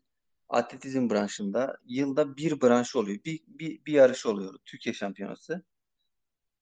atletizm 0.49 1.11
branşında 1.11 1.79
yılda 1.87 2.37
bir 2.37 2.61
branş 2.61 2.97
oluyor. 2.97 3.19
Bir, 3.25 3.41
bir, 3.47 3.85
bir 3.87 3.93
yarış 3.93 4.27
oluyor. 4.27 4.55
Türkiye 4.65 4.93
Şampiyonası. 4.93 5.63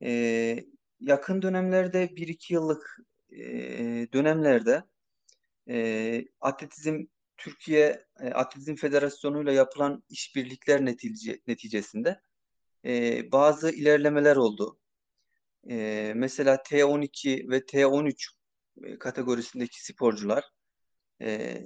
E, 0.03 0.65
yakın 1.01 1.43
dönemlerde 1.43 2.17
bir 2.17 2.29
iki 2.29 2.55
yıllık 2.55 2.99
e, 3.31 3.39
dönemlerde 4.13 4.85
e, 5.69 6.25
atletizm 6.41 7.05
Türkiye 7.37 8.07
Atletizm 8.35 8.75
Federasyonu'yla 8.75 9.53
yapılan 9.53 10.03
işbirlikler 10.11 10.85
netice, 10.85 11.41
neticesinde 11.47 12.21
e, 12.85 13.23
bazı 13.33 13.71
ilerlemeler 13.71 14.37
oldu. 14.37 14.79
E, 15.71 16.13
mesela 16.17 16.55
T12 16.55 17.51
ve 17.51 17.59
T13 17.59 18.31
kategorisindeki 18.99 19.85
sporcular 19.85 20.45
e, 21.23 21.65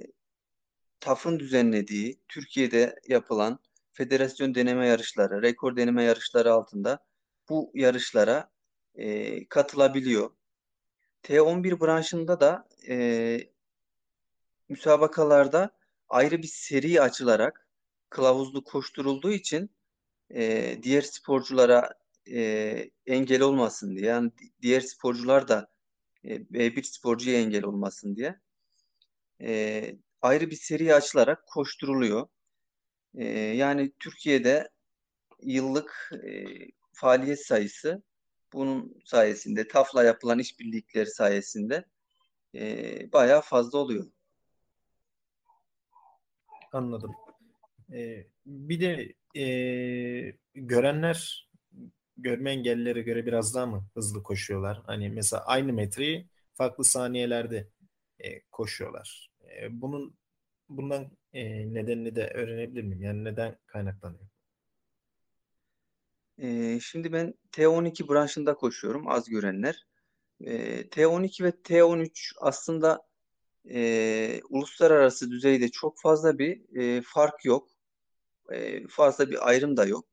TAF'ın 0.99 1.39
düzenlediği 1.39 2.19
Türkiye'de 2.27 2.95
yapılan 3.07 3.59
federasyon 3.93 4.55
deneme 4.55 4.87
yarışları, 4.87 5.41
rekor 5.41 5.75
deneme 5.75 6.03
yarışları 6.03 6.53
altında 6.53 6.99
bu 7.49 7.71
yarışlara 7.73 8.51
e, 8.95 9.47
katılabiliyor. 9.47 10.29
T11 11.23 11.79
branşında 11.79 12.39
da 12.39 12.67
e, 12.87 13.39
müsabakalarda 14.69 15.69
ayrı 16.09 16.41
bir 16.41 16.47
seri 16.47 17.01
açılarak 17.01 17.67
kılavuzlu 18.09 18.63
koşturulduğu 18.63 19.31
için 19.31 19.69
e, 20.35 20.77
diğer 20.83 21.01
sporculara 21.01 22.02
e, 22.31 22.91
engel 23.05 23.41
olmasın 23.41 23.95
diye 23.95 24.05
yani 24.05 24.31
diğer 24.61 24.81
sporcular 24.81 25.47
da 25.47 25.67
e, 26.25 26.35
B1 26.35 26.83
sporcuya 26.83 27.39
engel 27.39 27.63
olmasın 27.63 28.15
diye 28.15 28.39
e, 29.41 29.95
ayrı 30.21 30.49
bir 30.49 30.55
seri 30.55 30.95
açılarak 30.95 31.47
koşturuluyor. 31.47 32.27
E, 33.15 33.25
yani 33.37 33.91
Türkiye'de 33.99 34.69
yıllık 35.41 36.11
e, 36.23 36.45
faaliyet 36.93 37.45
sayısı 37.45 38.03
bunun 38.53 39.01
sayesinde, 39.05 39.67
TAF'la 39.67 40.03
yapılan 40.03 40.39
işbirlikleri 40.39 41.09
sayesinde 41.09 41.85
e, 42.55 43.11
bayağı 43.11 43.41
fazla 43.41 43.77
oluyor. 43.77 44.11
Anladım. 46.73 47.15
Ee, 47.93 48.27
bir 48.45 48.79
de 48.81 49.13
e, 49.41 50.37
görenler 50.55 51.49
görme 52.17 52.51
engellilere 52.51 53.01
göre 53.01 53.25
biraz 53.25 53.55
daha 53.55 53.65
mı 53.65 53.87
hızlı 53.93 54.23
koşuyorlar? 54.23 54.81
Hani 54.85 55.09
mesela 55.09 55.45
aynı 55.45 55.73
metreyi 55.73 56.27
farklı 56.53 56.83
saniyelerde 56.83 57.69
e, 58.19 58.41
koşuyorlar. 58.41 59.29
E, 59.43 59.81
bunun 59.81 60.17
bundan 60.69 61.17
e, 61.33 61.73
nedenini 61.73 62.15
de 62.15 62.31
öğrenebilir 62.33 62.83
miyim? 62.83 63.03
Yani 63.03 63.23
neden 63.23 63.57
kaynaklanıyor? 63.65 64.27
E, 66.37 66.79
şimdi 66.79 67.13
ben 67.13 67.33
T12 67.51 68.09
branşında 68.09 68.55
koşuyorum 68.55 69.07
az 69.07 69.29
görenler. 69.29 69.87
E, 70.41 70.81
T12 70.89 71.43
ve 71.43 71.49
T13 71.49 72.33
aslında 72.41 73.01
e, 73.69 74.41
uluslararası 74.49 75.31
düzeyde 75.31 75.69
çok 75.69 76.01
fazla 76.01 76.39
bir 76.39 76.77
e, 76.79 77.01
fark 77.05 77.45
yok. 77.45 77.69
E, 78.51 78.87
fazla 78.87 79.29
bir 79.29 79.47
ayrım 79.47 79.77
da 79.77 79.85
yok. 79.85 80.05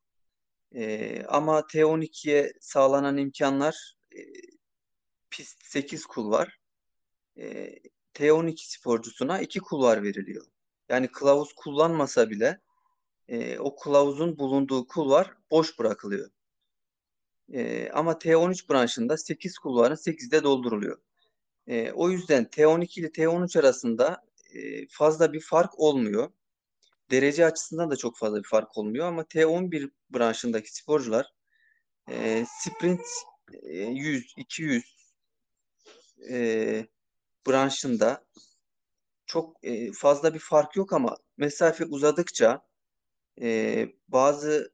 E, 0.74 1.22
ama 1.28 1.60
T12'ye 1.60 2.52
sağlanan 2.60 3.16
imkanlar 3.16 3.96
e, 4.16 4.20
pist 5.30 5.62
8 5.64 6.06
kul 6.06 6.30
var. 6.30 6.58
E, 7.36 7.74
T12 8.14 8.54
sporcusuna 8.56 9.40
2 9.40 9.60
kulvar 9.60 10.02
veriliyor. 10.02 10.46
Yani 10.88 11.08
kılavuz 11.08 11.52
kullanmasa 11.52 12.30
bile 12.30 12.60
e, 13.28 13.58
o 13.58 13.76
kılavuzun 13.76 14.38
bulunduğu 14.38 14.86
kulvar 14.86 15.34
boş 15.50 15.78
bırakılıyor. 15.78 16.30
E, 17.52 17.90
ama 17.90 18.12
T13 18.12 18.70
branşında 18.70 19.16
8 19.16 19.58
kulvarın 19.58 19.94
8'i 19.94 20.30
de 20.30 20.42
dolduruluyor. 20.42 20.98
E, 21.66 21.92
o 21.92 22.10
yüzden 22.10 22.44
T12 22.44 23.00
ile 23.00 23.06
T13 23.06 23.58
arasında 23.58 24.24
e, 24.54 24.88
fazla 24.88 25.32
bir 25.32 25.40
fark 25.40 25.80
olmuyor. 25.80 26.30
Derece 27.10 27.46
açısından 27.46 27.90
da 27.90 27.96
çok 27.96 28.18
fazla 28.18 28.38
bir 28.38 28.48
fark 28.48 28.78
olmuyor 28.78 29.06
ama 29.06 29.22
T11 29.22 29.90
branşındaki 30.10 30.74
sporcular 30.74 31.26
e, 32.08 32.46
sprint 32.48 33.06
e, 33.62 33.76
100, 33.76 34.34
200 34.36 34.96
e, 36.30 36.86
branşında 37.46 38.24
çok 39.26 39.64
e, 39.64 39.92
fazla 39.92 40.34
bir 40.34 40.38
fark 40.38 40.76
yok 40.76 40.92
ama 40.92 41.16
mesafe 41.36 41.84
uzadıkça 41.84 42.62
e, 43.42 43.88
bazı 44.08 44.72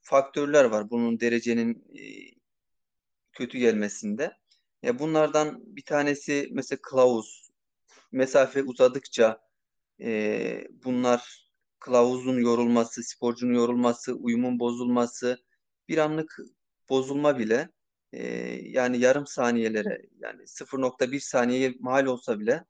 faktörler 0.00 0.64
var 0.64 0.90
bunun 0.90 1.20
derecenin 1.20 1.84
e, 1.94 2.02
kötü 3.32 3.58
gelmesinde. 3.58 4.32
Ya 4.82 4.98
bunlardan 4.98 5.76
bir 5.76 5.84
tanesi 5.84 6.48
mesela 6.52 6.78
kılavuz. 6.82 7.50
Mesafe 8.12 8.62
uzadıkça 8.62 9.40
e, 10.00 10.68
bunlar 10.84 11.45
kılavuzun 11.78 12.38
yorulması, 12.40 13.02
sporcunun 13.04 13.54
yorulması, 13.54 14.14
uyumun 14.14 14.58
bozulması, 14.58 15.38
bir 15.88 15.98
anlık 15.98 16.38
bozulma 16.88 17.38
bile 17.38 17.68
e, 18.12 18.26
yani 18.62 18.98
yarım 18.98 19.26
saniyelere 19.26 20.02
yani 20.18 20.42
0.1 20.42 21.20
saniyeye 21.20 21.74
mal 21.80 22.06
olsa 22.06 22.40
bile 22.40 22.64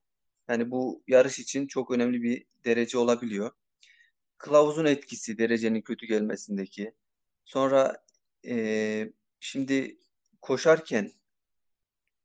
yani 0.49 0.71
bu 0.71 1.03
yarış 1.09 1.39
için 1.39 1.67
çok 1.67 1.91
önemli 1.91 2.23
bir 2.23 2.45
derece 2.65 2.99
olabiliyor. 2.99 3.51
Kılavuzun 4.39 4.85
etkisi 4.85 5.39
derecenin 5.39 5.83
kötü 5.83 6.07
gelmesindeki. 6.07 6.95
Sonra 7.45 8.05
e, 8.47 9.13
şimdi 9.41 9.99
koşarken 10.43 11.13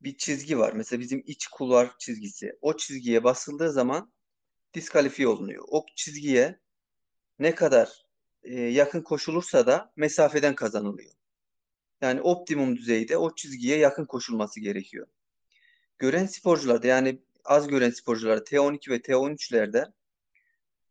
bir 0.02 0.18
çizgi 0.18 0.60
var. 0.60 0.74
Mesela 0.74 1.00
bizim 1.00 1.24
iç 1.26 1.48
kulvar 1.48 1.98
çizgisi. 2.00 2.58
O 2.62 2.78
çizgiye 2.78 3.24
basıldığı 3.24 3.72
zaman 3.72 4.14
diskalifiye 4.74 5.28
olunuyor. 5.28 5.64
O 5.68 5.86
çizgiye 5.96 6.60
ne 7.42 7.56
kadar 7.56 8.06
e, 8.44 8.62
yakın 8.62 9.02
koşulursa 9.02 9.68
da 9.68 9.94
mesafeden 9.96 10.56
kazanılıyor. 10.56 11.12
Yani 12.02 12.22
optimum 12.22 12.78
düzeyde 12.78 13.18
o 13.18 13.36
çizgiye 13.36 13.78
yakın 13.78 14.06
koşulması 14.06 14.60
gerekiyor. 14.60 15.08
Gören 16.00 16.26
sporcularda 16.26 16.88
yani 16.88 17.20
az 17.46 17.68
gören 17.68 17.90
sporcularda 17.90 18.44
T12 18.44 18.92
ve 18.92 18.98
T13'lerde 18.98 19.92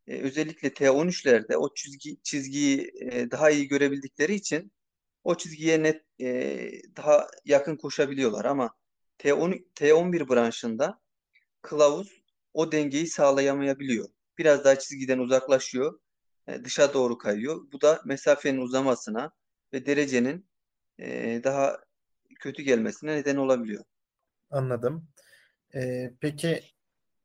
e, 0.06 0.20
özellikle 0.20 0.68
T13'lerde 0.68 1.56
o 1.56 1.74
çizgi 1.74 2.16
çizgiyi 2.22 2.92
e, 3.00 3.30
daha 3.30 3.50
iyi 3.50 3.68
görebildikleri 3.68 4.34
için 4.34 4.72
o 5.24 5.34
çizgiye 5.34 5.82
net 5.82 6.02
e, 6.20 6.26
daha 6.96 7.26
yakın 7.44 7.76
koşabiliyorlar 7.76 8.44
ama 8.44 8.74
T10 9.18 9.64
T11 9.74 10.28
branşında 10.28 11.00
kılavuz 11.62 12.22
o 12.54 12.72
dengeyi 12.72 13.06
sağlayamayabiliyor. 13.06 14.08
Biraz 14.38 14.64
daha 14.64 14.78
çizgiden 14.78 15.18
uzaklaşıyor, 15.18 16.00
dışa 16.64 16.94
doğru 16.94 17.18
kayıyor. 17.18 17.66
Bu 17.72 17.80
da 17.80 18.00
mesafenin 18.04 18.60
uzamasına 18.60 19.32
ve 19.72 19.86
derecenin 19.86 20.46
e, 20.98 21.40
daha 21.44 21.80
kötü 22.40 22.62
gelmesine 22.62 23.16
neden 23.16 23.36
olabiliyor. 23.36 23.84
Anladım. 24.50 25.08
Ee, 25.74 26.12
peki 26.20 26.62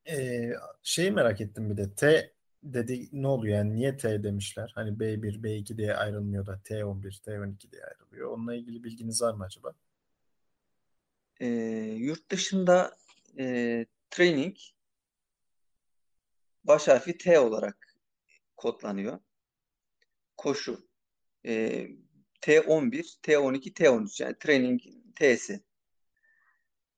e, 0.10 0.50
şeyi 0.84 1.12
merak 1.12 1.42
ettim 1.42 1.70
bir 1.70 1.78
de 1.78 1.96
T 1.96 2.32
dedi 2.64 3.10
ne 3.12 3.28
oluyor 3.28 3.58
yani 3.58 3.76
niye 3.76 3.98
T 3.98 4.24
demişler? 4.24 4.72
Hani 4.76 5.00
B1, 5.00 5.44
B2 5.44 5.78
diye 5.78 5.96
ayrılmıyor 5.96 6.46
da 6.46 6.62
T11, 6.64 7.22
T12 7.22 7.72
diye 7.72 7.84
ayrılıyor. 7.84 8.32
Onunla 8.32 8.56
ilgili 8.56 8.84
bilginiz 8.84 9.22
var 9.22 9.34
mı 9.34 9.44
acaba? 9.44 9.74
E, 11.40 11.48
yurt 11.98 12.32
dışında 12.32 12.98
e, 13.40 13.86
training 14.10 14.58
baş 16.64 16.88
harfi 16.88 17.18
T 17.18 17.40
olarak 17.40 17.95
kodlanıyor. 18.58 19.20
Koşu 20.38 20.90
e, 21.46 21.88
T11, 22.42 23.20
T12, 23.24 23.74
T13 23.74 24.24
yani 24.24 24.36
training 24.40 24.82
T'si. 25.16 25.64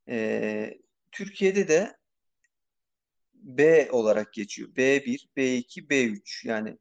E, 0.10 0.80
Türkiye'de 1.12 1.67
de 1.67 1.98
B 3.34 3.91
olarak 3.91 4.34
geçiyor. 4.34 4.70
B1, 4.70 5.28
B2, 5.38 5.88
B3 5.88 6.48
yani 6.48 6.78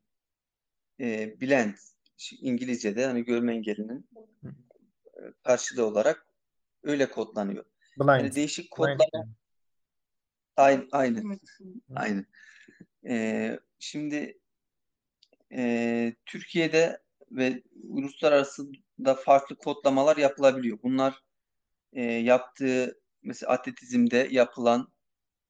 e, 1.01 1.41
blend 1.41 1.75
İngilizce'de 2.41 3.07
hani 3.07 3.25
görme 3.25 3.55
engellinin 3.55 4.09
e, 5.17 5.21
karşılığı 5.43 5.87
olarak 5.87 6.27
öyle 6.83 7.11
kodlanıyor. 7.11 7.65
Blind. 7.99 8.09
Yani 8.09 8.35
değişik 8.35 8.65
Blind 8.65 8.71
kodlama 8.71 9.11
yani. 9.15 9.31
aynı 10.57 10.87
aynı 10.93 11.23
aynı. 11.95 12.27
E, 13.09 13.59
şimdi 13.79 14.39
e, 15.53 16.15
Türkiye'de 16.27 17.03
ve 17.31 17.63
uluslararası 17.83 18.67
da 19.05 19.15
farklı 19.15 19.57
kodlamalar 19.57 20.17
yapılabiliyor. 20.17 20.79
Bunlar 20.83 21.23
e, 21.93 22.03
yaptığı 22.03 23.01
mesela 23.23 23.53
atletizmde 23.53 24.29
yapılan 24.31 24.93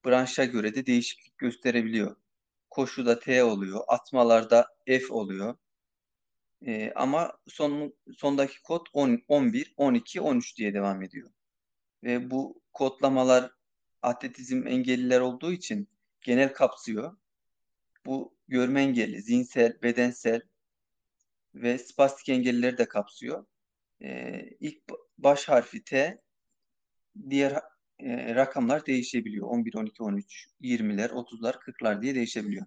branşa 0.07 0.45
göre 0.45 0.75
de 0.75 0.87
değişiklik 0.87 1.39
gösterebiliyor. 1.39 2.17
Koşuda 2.71 3.19
T 3.19 3.45
oluyor, 3.45 3.81
atmalarda 3.89 4.67
F 4.87 5.07
oluyor. 5.11 5.57
E, 6.67 6.93
ama 6.95 7.33
son 7.47 7.95
sondaki 8.17 8.63
kod 8.63 8.87
10, 8.93 9.23
11, 9.29 9.75
12, 9.77 10.21
13 10.21 10.59
diye 10.59 10.75
devam 10.75 11.03
ediyor. 11.03 11.31
Ve 12.05 12.31
bu 12.31 12.63
kodlamalar 12.73 13.51
atletizm 14.03 14.67
engelliler 14.67 15.21
olduğu 15.21 15.53
için 15.53 15.89
genel 16.21 16.53
kapsıyor. 16.53 17.17
Bu 18.07 18.35
görme 18.49 18.83
engelli, 18.83 19.23
zihinsel, 19.23 19.83
bedensel 19.83 20.41
ve 21.55 21.79
spastik 21.79 22.29
engellileri 22.29 22.79
de 22.79 22.89
kapsıyor. 22.89 23.47
E, 24.03 24.41
ilk 24.61 24.83
baş 25.19 25.49
harfi 25.49 25.85
T, 25.85 26.23
diğer 27.31 27.53
e, 27.99 28.35
rakamlar 28.35 28.87
değişebiliyor. 28.87 29.47
11, 29.47 29.75
12, 29.75 30.03
13, 30.03 30.47
20'ler, 30.61 31.11
30'lar, 31.11 31.59
40'lar 31.59 32.03
diye 32.03 32.15
değişebiliyor. 32.15 32.67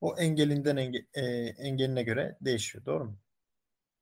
O 0.00 0.18
engelinden 0.18 0.76
enge- 0.76 1.06
e, 1.14 1.22
engeline 1.68 2.02
göre 2.02 2.36
değişiyor, 2.40 2.84
doğru 2.84 3.04
mu? 3.04 3.18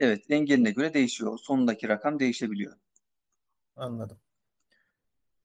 Evet, 0.01 0.31
engeline 0.31 0.71
göre 0.71 0.95
değişiyor. 0.95 1.38
Sondaki 1.38 1.88
rakam 1.88 2.19
değişebiliyor. 2.19 2.77
Anladım. 3.77 4.19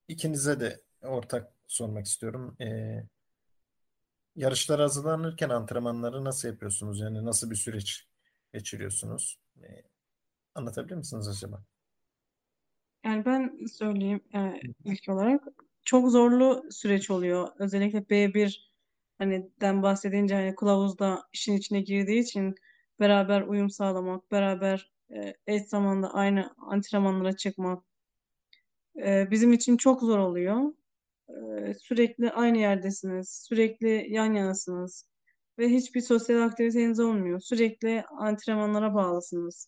İkinize 0.08 0.60
de 0.60 0.82
ortak 1.02 1.54
sormak 1.68 2.06
istiyorum. 2.06 2.58
Ee, 2.62 3.04
yarışlara 4.36 4.84
hazırlanırken 4.84 5.50
antrenmanları 5.50 6.24
nasıl 6.26 6.48
yapıyorsunuz? 6.48 7.00
Yani 7.00 7.26
nasıl 7.26 7.50
bir 7.52 7.56
süreç 7.56 8.08
geçiriyorsunuz? 8.54 9.40
Ee, 9.64 9.84
anlatabilir 10.56 10.96
misiniz 10.96 11.28
acaba? 11.28 11.64
Yani 13.06 13.26
ben 13.26 13.66
söyleyeyim 13.66 14.22
e, 14.36 14.60
ilk 14.86 15.10
olarak. 15.10 15.44
çok 15.86 16.12
zorlu 16.12 16.64
süreç 16.72 17.10
oluyor. 17.12 17.48
Özellikle 17.60 18.10
B1 18.10 18.74
hani 19.18 19.52
den 19.62 19.84
bahsedince 19.84 20.36
hani 20.36 20.56
kılavuz 20.56 21.00
da 21.00 21.24
işin 21.34 21.58
içine 21.58 21.82
girdiği 21.82 22.20
için 22.20 22.56
beraber 23.00 23.42
uyum 23.42 23.70
sağlamak, 23.70 24.32
beraber 24.32 24.92
e, 25.16 25.34
eş 25.48 25.64
zamanlı 25.64 26.10
aynı 26.10 26.56
antrenmanlara 26.58 27.36
çıkmak 27.38 27.84
e, 29.06 29.32
bizim 29.32 29.54
için 29.54 29.78
çok 29.78 30.02
zor 30.02 30.18
oluyor. 30.18 30.74
Sürekli 31.80 32.32
aynı 32.32 32.58
yerdesiniz, 32.58 33.46
sürekli 33.48 34.06
yan 34.10 34.34
yanasınız 34.34 35.10
ve 35.60 35.70
hiçbir 35.70 36.02
sosyal 36.02 36.42
aktiviteniz 36.42 37.00
olmuyor. 37.00 37.40
Sürekli 37.40 38.04
antrenmanlara 38.20 38.94
bağlısınız. 38.94 39.68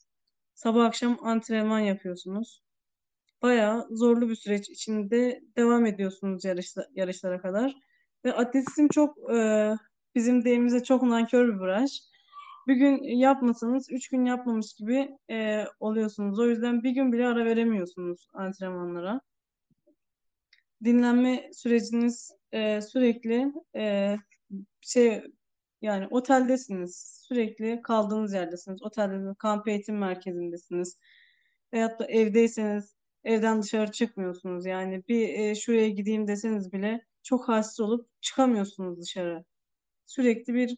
Sabah 0.53 0.85
akşam 0.85 1.17
antrenman 1.21 1.79
yapıyorsunuz. 1.79 2.61
Bayağı 3.41 3.87
zorlu 3.91 4.29
bir 4.29 4.35
süreç 4.35 4.69
içinde 4.69 5.41
devam 5.57 5.85
ediyorsunuz 5.85 6.45
yarış, 6.45 6.75
yarışlara 6.95 7.41
kadar. 7.41 7.73
Ve 8.25 8.33
atletizm 8.33 8.87
çok 8.87 9.33
e, 9.33 9.71
bizim 10.15 10.45
deyimimize 10.45 10.83
çok 10.83 11.03
nankör 11.03 11.47
bir 11.55 11.59
branş. 11.59 11.91
Bir 12.67 12.75
gün 12.75 13.03
yapmasanız 13.03 13.87
üç 13.91 14.09
gün 14.09 14.25
yapmamış 14.25 14.73
gibi 14.73 15.09
e, 15.31 15.65
oluyorsunuz. 15.79 16.39
O 16.39 16.47
yüzden 16.47 16.83
bir 16.83 16.91
gün 16.91 17.13
bile 17.13 17.27
ara 17.27 17.45
veremiyorsunuz 17.45 18.27
antrenmanlara. 18.33 19.21
Dinlenme 20.83 21.49
süreciniz 21.53 22.31
e, 22.51 22.81
sürekli 22.81 23.53
e, 23.75 24.15
şey 24.81 25.23
yani 25.81 26.07
oteldesiniz. 26.11 27.21
Sürekli 27.27 27.81
kaldığınız 27.81 28.33
yerdesiniz. 28.33 28.83
Otelde 28.83 29.33
kamp 29.37 29.67
eğitim 29.67 29.97
merkezindesiniz. 29.97 30.97
Veyahut 31.73 31.99
da 31.99 32.05
evdeyseniz 32.05 32.95
evden 33.23 33.61
dışarı 33.61 33.91
çıkmıyorsunuz. 33.91 34.65
Yani 34.65 35.03
bir 35.07 35.29
e, 35.29 35.55
şuraya 35.55 35.89
gideyim 35.89 36.27
deseniz 36.27 36.73
bile 36.73 37.05
çok 37.23 37.49
halsiz 37.49 37.79
olup 37.79 38.09
çıkamıyorsunuz 38.21 39.01
dışarı. 39.01 39.45
Sürekli 40.05 40.53
bir 40.53 40.77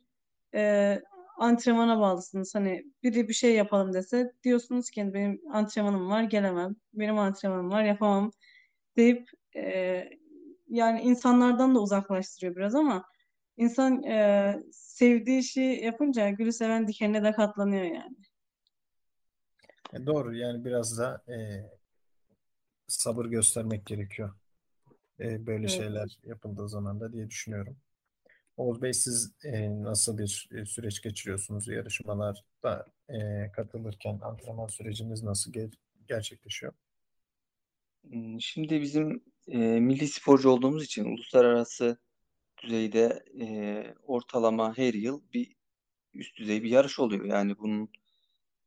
e, 0.56 1.02
antrenmana 1.38 2.00
bağlısınız. 2.00 2.56
Hani 2.56 2.86
biri 3.04 3.28
bir 3.28 3.34
şey 3.34 3.56
yapalım 3.56 3.94
dese 3.94 4.34
diyorsunuz 4.44 4.90
ki 4.90 5.14
benim 5.14 5.42
antrenmanım 5.52 6.10
var 6.10 6.24
gelemem. 6.24 6.76
Benim 6.94 7.18
antrenmanım 7.18 7.72
var 7.72 7.84
yapamam 7.84 8.32
deyip 8.98 9.30
e, 9.56 10.10
yani 10.68 11.02
insanlardan 11.02 11.76
da 11.76 11.80
uzaklaştırıyor 11.82 12.56
biraz 12.56 12.76
ama 12.76 13.06
insan 13.58 14.04
e, 14.04 14.64
sevdiği 14.72 15.40
işi 15.40 15.62
yapınca 15.62 16.30
gülü 16.30 16.52
seven 16.54 16.88
dikenine 16.88 17.24
de 17.24 17.32
katlanıyor 17.32 17.84
yani. 17.84 18.16
E, 19.94 20.06
doğru 20.06 20.36
yani 20.36 20.66
biraz 20.66 20.98
da 20.98 21.24
e, 21.30 21.36
sabır 22.88 23.26
göstermek 23.26 23.86
gerekiyor. 23.86 24.34
E, 25.20 25.46
böyle 25.48 25.68
Evet. 25.68 25.70
şeyler 25.70 26.20
yapıldığı 26.24 26.70
zaman 26.70 27.00
da 27.00 27.14
diye 27.14 27.30
düşünüyorum. 27.30 27.78
Oğuz 28.58 28.82
Bey 28.82 28.94
siz 28.94 29.32
e, 29.44 29.84
nasıl 29.84 30.18
bir 30.18 30.50
e, 30.52 30.66
süreç 30.66 31.02
geçiriyorsunuz 31.02 31.68
yarışmalarda 31.68 32.86
e, 33.10 33.52
katılırken 33.52 34.20
antrenman 34.22 34.68
süreciniz 34.68 35.24
nasıl 35.24 35.52
ger- 35.52 35.78
gerçekleşiyor? 36.08 36.74
Hmm, 38.10 38.42
Şimdi 38.42 38.82
bizim 38.82 39.24
e, 39.48 39.58
milli 39.58 40.08
sporcu 40.08 40.50
olduğumuz 40.50 40.84
için 40.84 41.06
uluslararası 41.06 41.98
düzeyde 42.64 43.24
e, 43.42 43.48
ortalama 44.04 44.78
her 44.78 44.94
yıl 44.94 45.22
bir 45.34 45.56
üst 46.14 46.38
düzey 46.38 46.64
bir 46.64 46.70
yarış 46.70 47.00
oluyor. 47.00 47.26
Yani 47.26 47.58
bunun 47.60 47.90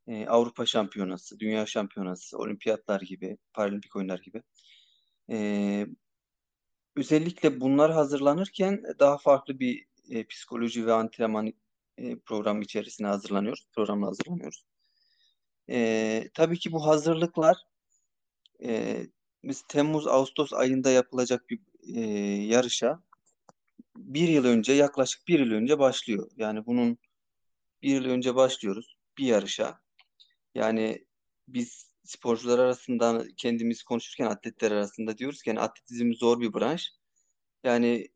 e, 0.07 0.27
Avrupa 0.27 0.67
Şampiyonası, 0.67 1.41
Dünya 1.41 1.67
Şampiyonası, 1.67 2.39
Olimpiyatlar 2.39 3.01
gibi, 3.01 3.39
Paralimpik 3.53 3.97
oyunlar 3.97 4.19
gibi. 4.19 4.43
E, 5.31 5.87
özellikle 6.97 7.61
bunlar 7.61 7.93
hazırlanırken 7.93 8.83
daha 8.99 9.19
farklı 9.19 9.61
bir 9.61 9.87
e, 10.11 10.27
psikoloji 10.27 10.87
ve 10.87 10.93
antrenman 10.93 11.53
e, 11.99 12.19
programı 12.19 12.63
içerisine 12.63 13.07
hazırlanıyoruz, 13.07 13.67
programla 13.73 14.07
hazırlanıyoruz. 14.07 14.65
E, 15.71 16.31
tabii 16.35 16.59
ki 16.59 16.73
bu 16.73 16.87
hazırlıklar 16.87 17.57
e, 18.63 19.03
biz 19.49 19.63
Temmuz-Ağustos 19.69 20.53
ayında 20.53 20.91
yapılacak 20.91 21.51
bir 21.51 21.61
e, 21.97 22.01
yarışa 22.45 23.03
bir 23.97 24.29
yıl 24.29 24.45
önce, 24.45 24.73
yaklaşık 24.73 25.29
bir 25.29 25.41
yıl 25.41 25.53
önce 25.53 25.79
başlıyor. 25.79 26.31
Yani 26.37 26.67
bunun 26.67 26.99
bir 27.83 27.91
yıl 27.91 28.05
önce 28.05 28.35
başlıyoruz 28.35 28.97
bir 29.19 29.27
yarışa. 29.27 29.81
Yani 30.55 31.07
biz 31.49 31.91
sporcular 32.05 32.59
arasında 32.59 33.25
kendimiz 33.37 33.83
konuşurken 33.83 34.27
atletler 34.27 34.71
arasında 34.71 35.19
diyoruz 35.19 35.43
ki 35.43 35.51
yani 35.51 35.61
atletizm 35.61 36.13
zor 36.13 36.41
bir 36.41 36.55
branş. 36.55 36.91
Yani 37.65 38.09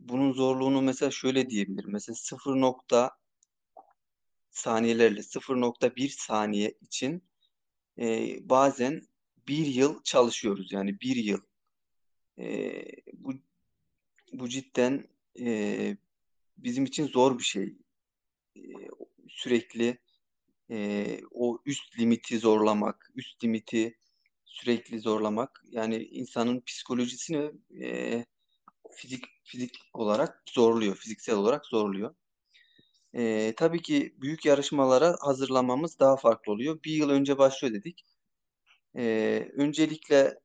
bunun 0.00 0.32
zorluğunu 0.32 0.82
mesela 0.82 1.10
şöyle 1.10 1.50
diyebilirim. 1.50 1.92
Mesela 1.92 2.16
0 2.16 2.60
nokta 2.60 3.10
saniyelerle 4.50 5.22
0.1 5.22 6.08
saniye 6.08 6.74
için 6.80 7.22
e, 7.98 8.36
bazen 8.48 9.02
bir 9.48 9.66
yıl 9.66 10.02
çalışıyoruz. 10.02 10.72
Yani 10.72 11.00
bir 11.00 11.16
yıl. 11.16 11.40
E, 12.38 12.82
bu 13.12 13.34
bu 14.32 14.48
cidden 14.48 15.08
e, 15.40 15.96
bizim 16.56 16.84
için 16.84 17.06
zor 17.06 17.38
bir 17.38 17.44
şey. 17.44 17.76
E, 18.56 18.62
sürekli 19.28 19.98
e, 20.70 21.20
o 21.30 21.58
üst 21.66 21.98
limiti 21.98 22.38
zorlamak, 22.38 23.10
üst 23.14 23.44
limiti 23.44 23.98
sürekli 24.44 25.00
zorlamak 25.00 25.64
yani 25.70 25.96
insanın 25.96 26.60
psikolojisini 26.60 27.52
e, 27.82 28.24
fizik 28.96 29.24
fizik 29.44 29.74
olarak 29.92 30.42
zorluyor, 30.50 30.96
fiziksel 30.96 31.34
olarak 31.34 31.66
zorluyor. 31.66 32.14
E, 33.14 33.54
tabii 33.56 33.82
ki 33.82 34.14
büyük 34.20 34.44
yarışmalara 34.44 35.16
hazırlamamız 35.20 35.98
daha 35.98 36.16
farklı 36.16 36.52
oluyor. 36.52 36.82
Bir 36.84 36.92
yıl 36.92 37.10
önce 37.10 37.38
başlıyor 37.38 37.74
dedik. 37.74 38.04
E, 38.96 39.48
öncelikle 39.56 40.40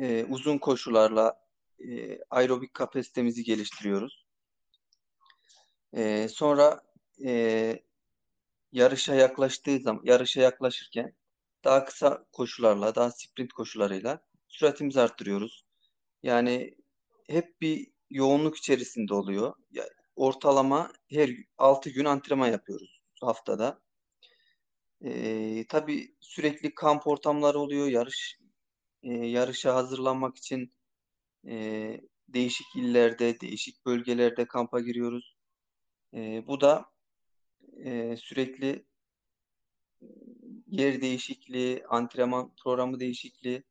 e, 0.00 0.24
uzun 0.24 0.58
koşularla 0.58 1.40
e, 1.78 2.18
aerobik 2.30 2.74
kapasitemizi 2.74 3.44
geliştiriyoruz. 3.44 4.26
E, 5.96 6.28
sonra 6.28 6.80
e, 7.24 7.82
yarışa 8.72 9.14
yaklaştığı 9.14 9.78
zaman, 9.78 10.02
yarışa 10.04 10.40
yaklaşırken 10.40 11.14
daha 11.64 11.84
kısa 11.84 12.24
koşularla, 12.32 12.94
daha 12.94 13.10
sprint 13.10 13.52
koşularıyla 13.52 14.20
süratimizi 14.48 15.00
arttırıyoruz. 15.00 15.64
Yani 16.22 16.74
hep 17.28 17.60
bir 17.60 17.86
yoğunluk 18.10 18.56
içerisinde 18.56 19.14
oluyor. 19.14 19.54
Ortalama 20.16 20.92
her 21.10 21.30
6 21.58 21.90
gün 21.90 22.04
antrenman 22.04 22.48
yapıyoruz 22.48 23.00
haftada. 23.20 23.80
Ee, 25.04 25.64
tabii 25.68 26.14
sürekli 26.20 26.74
kamp 26.74 27.06
ortamları 27.06 27.58
oluyor. 27.58 27.86
Yarış 27.86 28.38
e, 29.02 29.12
yarışa 29.12 29.74
hazırlanmak 29.74 30.36
için 30.36 30.72
e, 31.48 32.00
değişik 32.28 32.66
illerde, 32.76 33.40
değişik 33.40 33.86
bölgelerde 33.86 34.44
kampa 34.44 34.80
giriyoruz. 34.80 35.36
E, 36.14 36.46
bu 36.46 36.60
da 36.60 36.84
e, 37.84 38.16
sürekli 38.16 38.84
yer 40.66 41.00
değişikliği, 41.00 41.84
antrenman 41.88 42.54
programı 42.62 43.00
değişikliği 43.00 43.62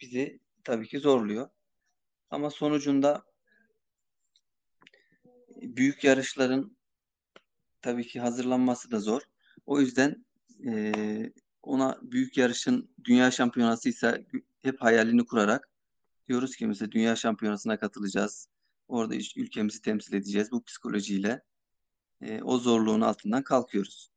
bizi 0.00 0.40
tabii 0.64 0.88
ki 0.88 0.98
zorluyor. 0.98 1.48
Ama 2.30 2.50
sonucunda 2.50 3.24
büyük 5.62 6.04
yarışların 6.04 6.76
tabii 7.82 8.06
ki 8.06 8.20
hazırlanması 8.20 8.90
da 8.90 9.00
zor. 9.00 9.22
O 9.66 9.80
yüzden 9.80 10.24
e, 10.66 10.92
ona 11.62 11.98
büyük 12.02 12.36
yarışın 12.36 12.90
dünya 13.04 13.30
şampiyonası 13.30 13.88
ise 13.88 14.26
hep 14.62 14.82
hayalini 14.82 15.26
kurarak 15.26 15.68
diyoruz 16.28 16.56
ki 16.56 16.66
mesela 16.66 16.92
dünya 16.92 17.16
şampiyonasına 17.16 17.78
katılacağız. 17.78 18.48
Orada 18.88 19.14
ülkemizi 19.36 19.82
temsil 19.82 20.14
edeceğiz. 20.14 20.52
Bu 20.52 20.64
psikolojiyle 20.64 21.42
e, 22.22 22.42
o 22.42 22.58
zorluğun 22.58 23.00
altından 23.00 23.42
kalkıyoruz. 23.42 24.10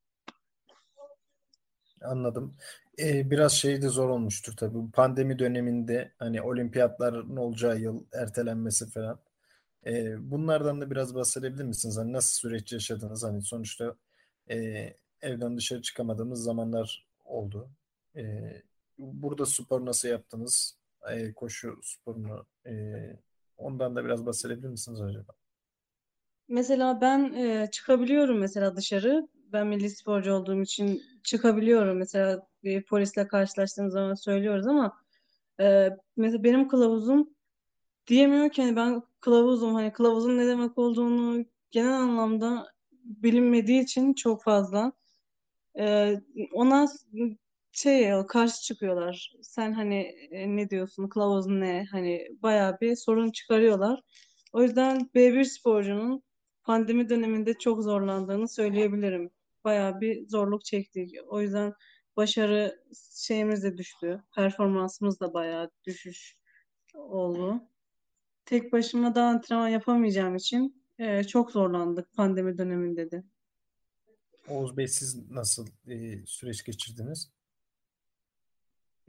Anladım. 2.02 2.58
Ee, 3.00 3.32
biraz 3.32 3.54
şey 3.54 3.82
de 3.82 3.90
zor 3.90 4.10
olmuştur 4.10 4.54
tabii. 4.58 4.92
Pandemi 4.92 5.40
döneminde 5.40 6.12
hani 6.18 6.42
olimpiyatların 6.42 7.36
olacağı 7.36 7.80
yıl 7.80 8.06
ertelenmesi 8.14 8.90
falan. 8.90 9.20
Ee, 9.86 10.32
bunlardan 10.32 10.82
da 10.82 10.92
biraz 10.92 11.16
bahsedebilir 11.16 11.64
misiniz? 11.64 11.98
Hani 11.98 12.14
nasıl 12.14 12.36
süreç 12.36 12.74
yaşadınız? 12.74 13.24
Hani 13.24 13.42
sonuçta 13.42 13.96
e, 14.50 14.88
evden 15.22 15.58
dışarı 15.58 15.82
çıkamadığımız 15.82 16.44
zamanlar 16.44 17.08
oldu. 17.26 17.70
Ee, 18.16 18.62
burada 18.98 19.46
spor 19.46 19.86
nasıl 19.86 20.08
yaptınız? 20.08 20.78
Ee, 21.12 21.34
koşu 21.34 21.80
sporunu. 21.84 22.46
ee, 22.66 23.18
ondan 23.58 23.96
da 23.96 24.06
biraz 24.06 24.26
bahsedebilir 24.26 24.68
misiniz 24.68 25.02
acaba? 25.02 25.34
Mesela 26.48 27.02
ben 27.02 27.34
e, 27.34 27.72
çıkabiliyorum 27.72 28.40
mesela 28.40 28.76
dışarı. 28.76 29.28
Ben 29.54 29.68
milli 29.68 29.90
sporcu 29.90 30.34
olduğum 30.34 30.62
için 30.62 31.02
çıkabiliyorum. 31.24 31.98
Mesela 31.98 32.48
bir 32.64 32.84
polisle 32.84 33.28
karşılaştığımız 33.28 33.94
zaman 33.94 34.14
söylüyoruz 34.14 34.68
ama 34.68 34.98
e, 35.60 35.90
mesela 36.18 36.44
benim 36.44 36.68
kılavuzum 36.68 37.30
diyemiyor 38.08 38.50
ki 38.50 38.62
hani 38.62 38.76
ben 38.76 39.04
kılavuzum 39.20 39.74
hani 39.74 39.94
kılavuzun 39.94 40.38
ne 40.38 40.48
demek 40.48 40.78
olduğunu 40.78 41.46
genel 41.72 41.94
anlamda 41.94 42.68
bilinmediği 43.04 43.82
için 43.82 44.14
çok 44.14 44.44
fazla 44.44 44.92
ona 46.54 46.88
şey 47.72 48.12
karşı 48.28 48.62
çıkıyorlar. 48.62 49.34
Sen 49.42 49.74
hani 49.74 50.02
e, 50.32 50.56
ne 50.56 50.70
diyorsun 50.70 51.08
kılavuz 51.08 51.48
ne 51.48 51.86
hani 51.92 52.28
bayağı 52.44 52.78
bir 52.82 52.96
sorun 52.96 53.32
çıkarıyorlar. 53.32 54.02
O 54.54 54.64
yüzden 54.64 55.10
B1 55.16 55.44
sporcunun 55.44 56.24
pandemi 56.64 57.10
döneminde 57.10 57.54
çok 57.54 57.84
zorlandığını 57.84 58.48
söyleyebilirim. 58.48 59.32
Bayağı 59.64 60.02
bir 60.02 60.28
zorluk 60.30 60.66
çektik. 60.66 61.16
O 61.28 61.42
yüzden 61.42 61.74
başarı 62.18 62.84
şeyimiz 63.16 63.64
de 63.64 63.78
düştü. 63.78 64.24
Performansımız 64.36 65.20
da 65.20 65.34
bayağı 65.34 65.72
düşüş 65.86 66.38
oldu. 66.94 67.62
Tek 68.46 68.74
başıma 68.74 69.16
da 69.16 69.24
antrenman 69.24 69.68
yapamayacağım 69.68 70.36
için 70.36 70.84
e, 71.00 71.24
çok 71.24 71.52
zorlandık 71.52 72.14
pandemi 72.14 72.58
döneminde 72.58 73.12
de. 73.12 73.24
Oğuz 74.48 74.78
Bey 74.78 74.88
siz 74.88 75.32
nasıl 75.32 75.68
e, 75.88 76.26
süreç 76.26 76.64
geçirdiniz? 76.64 77.32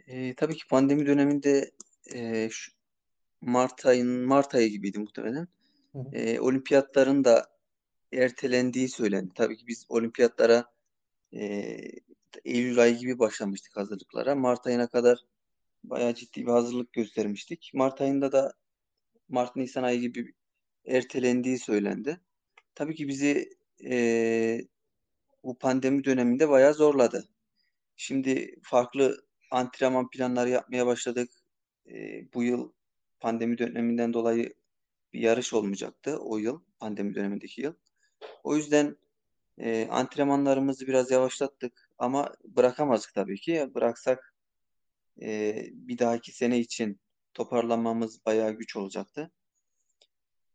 E, 0.07 0.35
tabii 0.35 0.57
ki 0.57 0.67
pandemi 0.69 1.07
döneminde 1.07 1.71
e, 2.15 2.49
şu 2.51 2.73
Mart 3.41 3.87
ayının 3.87 4.27
Mart 4.27 4.55
ayı 4.55 4.71
gibiydi 4.71 4.99
muhtemelen. 4.99 5.49
Hı 5.93 5.99
hı. 5.99 6.17
E, 6.17 6.41
olimpiyatların 6.41 7.25
da 7.25 7.53
ertelendiği 8.13 8.89
söylendi. 8.89 9.33
Tabii 9.35 9.57
ki 9.57 9.67
biz 9.67 9.87
olimpiyatlara 9.89 10.65
e, 11.35 11.79
Eylül 12.45 12.79
ayı 12.79 12.99
gibi 12.99 13.19
başlamıştık 13.19 13.77
hazırlıklara. 13.77 14.35
Mart 14.35 14.67
ayına 14.67 14.87
kadar 14.87 15.19
bayağı 15.85 16.15
ciddi 16.15 16.47
bir 16.47 16.51
hazırlık 16.51 16.93
göstermiştik. 16.93 17.71
Mart 17.75 18.01
ayında 18.01 18.33
da 18.33 18.53
Mart-Nisan 19.29 19.83
ayı 19.83 20.01
gibi 20.01 20.33
ertelendiği 20.87 21.59
söylendi. 21.59 22.21
Tabii 22.75 22.95
ki 22.95 23.09
bizi 23.09 23.51
e, 23.85 24.61
bu 25.45 25.59
pandemi 25.59 26.05
döneminde 26.05 26.49
bayağı 26.49 26.75
zorladı. 26.75 27.29
Şimdi 27.97 28.61
farklı 28.63 29.27
antrenman 29.51 30.11
planları 30.11 30.49
yapmaya 30.49 30.87
başladık. 30.87 31.31
E, 31.87 32.25
bu 32.35 32.43
yıl 32.43 32.73
pandemi 33.21 33.59
döneminden 33.59 34.13
dolayı 34.13 34.55
bir 35.13 35.21
yarış 35.21 35.53
olmayacaktı 35.53 36.19
o 36.19 36.39
yıl, 36.39 36.61
pandemi 36.79 37.15
dönemindeki 37.15 37.63
yıl. 37.63 37.75
O 38.45 38.57
yüzden 38.57 38.97
e, 39.59 39.89
antrenmanlarımızı 39.91 40.87
biraz 40.87 41.11
yavaşlattık 41.11 41.91
ama 41.99 42.35
bırakamazdık 42.45 43.15
tabii 43.15 43.41
ki. 43.41 43.71
Bıraksak 43.75 44.35
e, 45.23 45.57
bir 45.73 45.99
dahaki 45.99 46.33
sene 46.33 46.59
için 46.59 47.01
toparlanmamız 47.35 48.27
bayağı 48.27 48.53
güç 48.53 48.77
olacaktı. 48.77 49.31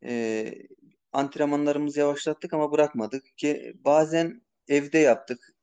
E, 0.04 0.54
antrenmanlarımızı 1.14 2.00
yavaşlattık 2.00 2.54
ama 2.54 2.72
bırakmadık 2.72 3.38
ki 3.38 3.74
bazen 3.86 4.42
evde 4.68 4.98
yaptık. 4.98 5.56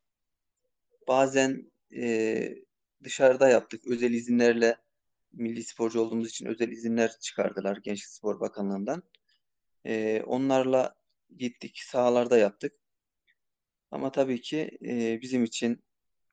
Bazen 1.09 1.73
e, 1.97 2.55
dışarıda 3.05 3.49
yaptık. 3.49 3.87
Özel 3.87 4.11
izinlerle 4.11 4.77
milli 5.33 5.64
sporcu 5.64 6.01
olduğumuz 6.01 6.29
için 6.29 6.47
özel 6.47 6.69
izinler 6.69 7.19
çıkardılar 7.21 7.77
Gençlik 7.77 8.09
Spor 8.09 8.40
Bakanlığı'ndan. 8.40 9.03
E, 9.87 10.23
onlarla 10.27 10.95
gittik, 11.37 11.79
sahalarda 11.79 12.38
yaptık. 12.38 12.73
Ama 13.90 14.12
tabii 14.12 14.40
ki 14.40 14.79
e, 14.83 15.21
bizim 15.23 15.45
için 15.45 15.85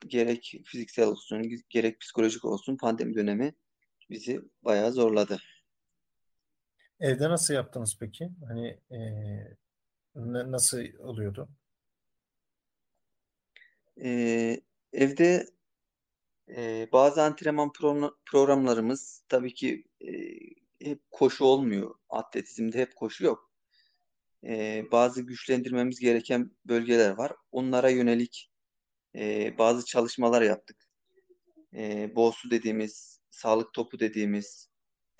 gerek 0.07 0.61
fiziksel 0.65 1.05
olsun, 1.05 1.51
gerek 1.69 1.99
psikolojik 1.99 2.45
olsun 2.45 2.77
pandemi 2.77 3.15
dönemi 3.15 3.53
bizi 4.09 4.41
bayağı 4.63 4.91
zorladı. 4.91 5.39
Evde 6.99 7.29
nasıl 7.29 7.53
yaptınız 7.53 7.97
peki? 7.99 8.29
Hani 8.47 8.79
e, 8.91 8.99
nasıl 10.15 10.79
oluyordu? 10.99 11.49
Ee, 14.03 14.61
evde 14.93 15.47
e, 16.57 16.87
bazı 16.91 17.23
antrenman 17.23 17.69
pro- 17.69 18.15
programlarımız 18.25 19.23
tabii 19.29 19.53
ki 19.53 19.83
e, 20.01 20.11
hep 20.85 21.11
koşu 21.11 21.45
olmuyor. 21.45 21.95
Atletizmde 22.09 22.79
hep 22.79 22.95
koşu 22.95 23.25
yok. 23.25 23.51
Ee, 24.43 24.85
bazı 24.91 25.21
güçlendirmemiz 25.21 25.99
gereken 25.99 26.51
bölgeler 26.65 27.11
var. 27.11 27.33
Onlara 27.51 27.89
yönelik 27.89 28.51
e, 29.15 29.57
bazı 29.57 29.85
çalışmalar 29.85 30.41
yaptık. 30.41 30.89
E, 31.73 32.15
Boğsu 32.15 32.51
dediğimiz, 32.51 33.19
sağlık 33.29 33.73
topu 33.73 33.99
dediğimiz, 33.99 34.69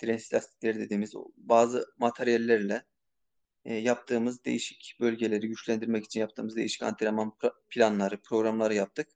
direnç 0.00 0.34
lastikleri 0.34 0.80
dediğimiz 0.80 1.14
bazı 1.36 1.86
materyallerle 1.98 2.84
e, 3.64 3.74
yaptığımız 3.74 4.44
değişik 4.44 4.96
bölgeleri 5.00 5.48
güçlendirmek 5.48 6.04
için 6.04 6.20
yaptığımız 6.20 6.56
değişik 6.56 6.82
antrenman 6.82 7.32
planları, 7.70 8.22
programları 8.22 8.74
yaptık. 8.74 9.08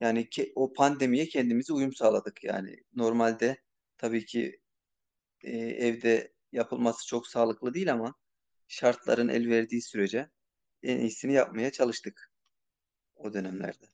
Yani 0.00 0.30
ki, 0.30 0.52
o 0.54 0.72
pandemiye 0.72 1.28
kendimizi 1.28 1.72
uyum 1.72 1.92
sağladık. 1.92 2.44
Yani 2.44 2.76
normalde 2.94 3.62
tabii 3.98 4.26
ki 4.26 4.60
e, 5.42 5.56
evde 5.58 6.32
yapılması 6.52 7.06
çok 7.06 7.26
sağlıklı 7.26 7.74
değil 7.74 7.92
ama 7.92 8.14
şartların 8.68 9.28
el 9.28 9.48
verdiği 9.48 9.82
sürece 9.82 10.30
en 10.82 10.98
iyisini 10.98 11.32
yapmaya 11.32 11.72
çalıştık 11.72 12.32
o 13.16 13.34
dönemlerde. 13.34 13.86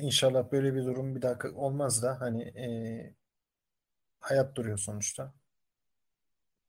İnşallah 0.00 0.52
böyle 0.52 0.74
bir 0.74 0.84
durum 0.84 1.16
bir 1.16 1.22
daha 1.22 1.48
olmaz 1.54 2.02
da 2.02 2.20
hani 2.20 2.42
e, 2.42 2.66
hayat 4.20 4.56
duruyor 4.56 4.78
sonuçta. 4.78 5.34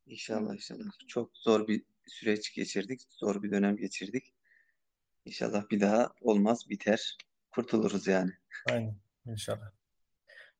İnşallah 0.05 0.53
inşallah. 0.53 1.07
Çok 1.07 1.37
zor 1.37 1.67
bir 1.67 1.83
süreç 2.07 2.53
geçirdik. 2.53 3.01
Zor 3.09 3.43
bir 3.43 3.51
dönem 3.51 3.77
geçirdik. 3.77 4.33
İnşallah 5.25 5.69
bir 5.69 5.81
daha 5.81 6.13
olmaz, 6.21 6.69
biter. 6.69 7.17
Kurtuluruz 7.51 8.07
yani. 8.07 8.31
Aynen 8.69 8.95
inşallah. 9.25 9.71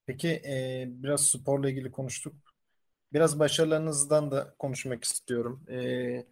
Peki 0.05 0.27
e, 0.29 0.86
biraz 0.88 1.27
sporla 1.27 1.69
ilgili 1.69 1.91
konuştuk. 1.91 2.36
Biraz 3.13 3.39
başarılarınızdan 3.39 4.31
da 4.31 4.55
konuşmak 4.60 5.03
istiyorum. 5.03 5.65
E, 5.69 6.25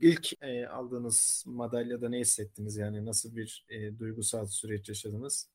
ilk 0.00 0.42
e, 0.42 0.66
aldığınız 0.66 1.44
madalyada 1.46 2.08
ne 2.08 2.18
hissettiniz? 2.18 2.76
Yani 2.76 3.06
nasıl 3.06 3.36
bir 3.36 3.66
e, 3.68 3.98
duygusal 3.98 4.46
süreç 4.46 4.88
yaşadınız? 4.88 5.48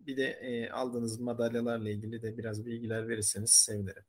Bir 0.00 0.16
de 0.16 0.26
e, 0.26 0.70
aldığınız 0.70 1.20
madalyalarla 1.20 1.90
ilgili 1.90 2.22
de 2.22 2.38
biraz 2.38 2.66
bilgiler 2.66 3.08
verirseniz 3.08 3.50
sevinirim. 3.50 4.04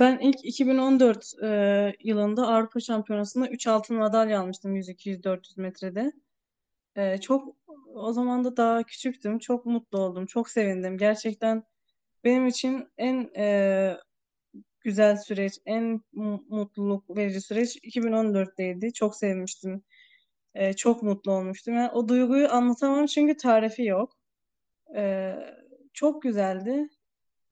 Ben 0.00 0.18
ilk 0.18 0.44
2014 0.44 1.32
e, 1.42 1.92
yılında 2.04 2.48
Avrupa 2.48 2.80
Şampiyonası'nda 2.80 3.48
3 3.48 3.66
altın 3.66 3.96
madalya 3.96 4.40
almıştım 4.40 4.74
100, 4.76 4.88
200, 4.88 5.24
400 5.24 5.56
metrede. 5.58 6.12
E, 6.96 7.18
çok 7.18 7.56
o 7.94 8.12
zaman 8.12 8.44
da 8.44 8.56
daha 8.56 8.82
küçüktüm. 8.82 9.38
Çok 9.38 9.66
mutlu 9.66 9.98
oldum. 9.98 10.26
Çok 10.26 10.50
sevindim. 10.50 10.98
Gerçekten 10.98 11.64
benim 12.24 12.46
için 12.46 12.88
en 12.98 13.30
e, 13.36 13.96
güzel 14.80 15.16
süreç, 15.16 15.58
en 15.66 16.02
mu- 16.12 16.44
mutluluk 16.48 17.16
verici 17.16 17.40
süreç 17.40 17.76
2014'teydi. 17.82 18.92
Çok 18.92 19.16
sevmiştim. 19.16 19.82
E, 20.54 20.72
çok 20.72 21.02
mutlu 21.02 21.32
olmuştum. 21.32 21.74
Yani 21.74 21.90
o 21.92 22.08
duyguyu 22.08 22.48
anlatamam 22.52 23.06
çünkü 23.06 23.36
tarifi 23.36 23.84
yok. 23.84 24.12
E, 24.96 25.34
çok 25.94 26.22
güzeldi. 26.22 26.88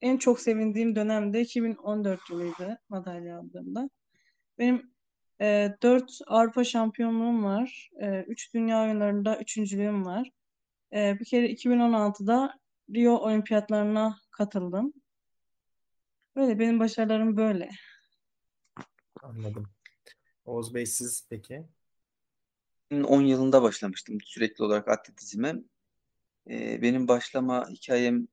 En 0.04 0.16
çok 0.16 0.40
sevindiğim 0.40 0.96
dönem 0.96 1.32
de 1.32 1.40
2014 1.40 2.30
yılıydı 2.30 2.78
madalya 2.88 3.38
aldığımda. 3.38 3.90
Benim 4.58 4.90
e, 5.40 5.76
4 5.82 6.18
Avrupa 6.26 6.64
şampiyonluğum 6.64 7.44
var. 7.44 7.90
E, 8.00 8.22
3 8.22 8.54
dünya 8.54 8.82
oyunlarında 8.82 9.38
üçüncülüğüm 9.38 10.06
var. 10.06 10.30
E, 10.92 11.18
bir 11.20 11.24
kere 11.24 11.50
2016'da 11.50 12.58
Rio 12.94 13.12
olimpiyatlarına 13.12 14.18
katıldım. 14.30 14.92
Böyle 16.36 16.58
benim 16.58 16.80
başarılarım 16.80 17.36
böyle. 17.36 17.70
Anladım. 19.22 19.68
Oğuz 20.44 20.74
Bey 20.74 20.86
siz 20.86 21.26
peki? 21.30 21.64
2010 22.90 23.22
yılında 23.22 23.62
başlamıştım 23.62 24.18
sürekli 24.20 24.64
olarak 24.64 24.88
atletizme. 24.88 25.54
Ee, 26.50 26.82
benim 26.82 27.08
başlama 27.08 27.68
hikayem 27.68 28.28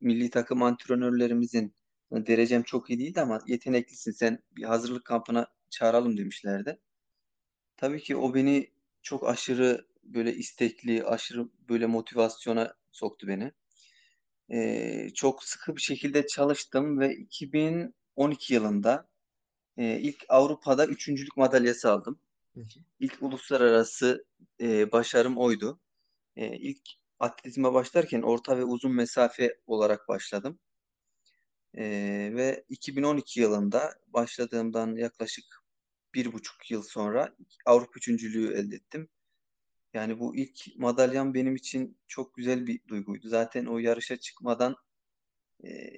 milli 0.00 0.30
takım 0.30 0.62
antrenörlerimizin 0.62 1.74
derecem 2.12 2.62
çok 2.62 2.90
iyi 2.90 2.98
değildi 2.98 3.20
ama 3.20 3.40
yeteneklisin 3.46 4.12
sen 4.12 4.42
bir 4.56 4.62
hazırlık 4.64 5.04
kampına 5.04 5.46
çağıralım 5.70 6.16
demişlerdi. 6.16 6.80
Tabii 7.76 8.02
ki 8.02 8.16
o 8.16 8.34
beni 8.34 8.70
çok 9.02 9.28
aşırı 9.28 9.86
böyle 10.02 10.34
istekli, 10.34 11.04
aşırı 11.04 11.48
böyle 11.68 11.86
motivasyona 11.86 12.74
soktu 12.92 13.28
beni. 13.28 13.52
Ee, 14.52 15.10
çok 15.14 15.44
sıkı 15.44 15.76
bir 15.76 15.80
şekilde 15.80 16.26
çalıştım 16.26 17.00
ve 17.00 17.14
2012 17.16 18.54
yılında 18.54 19.08
e, 19.76 20.00
ilk 20.00 20.24
Avrupa'da 20.28 20.86
üçüncülük 20.86 21.36
madalyası 21.36 21.92
aldım. 21.92 22.20
İlk 23.00 23.22
uluslararası 23.22 24.24
e, 24.60 24.92
başarım 24.92 25.38
oydu. 25.38 25.80
E, 26.36 26.56
ilk 26.58 26.99
atletizme 27.20 27.72
başlarken 27.72 28.22
orta 28.22 28.58
ve 28.58 28.64
uzun 28.64 28.94
mesafe 28.94 29.58
olarak 29.66 30.08
başladım. 30.08 30.58
E, 31.74 31.84
ve 32.34 32.64
2012 32.68 33.40
yılında 33.40 33.94
başladığımdan 34.06 34.96
yaklaşık 34.96 35.44
bir 36.14 36.32
buçuk 36.32 36.70
yıl 36.70 36.82
sonra 36.82 37.36
Avrupa 37.66 37.92
üçüncülüğü 37.96 38.54
elde 38.54 38.76
ettim. 38.76 39.08
Yani 39.94 40.18
bu 40.20 40.36
ilk 40.36 40.76
madalyam 40.76 41.34
benim 41.34 41.56
için 41.56 41.98
çok 42.08 42.34
güzel 42.34 42.66
bir 42.66 42.80
duyguydu. 42.88 43.28
Zaten 43.28 43.66
o 43.66 43.78
yarışa 43.78 44.16
çıkmadan 44.16 44.76
e, 45.64 45.90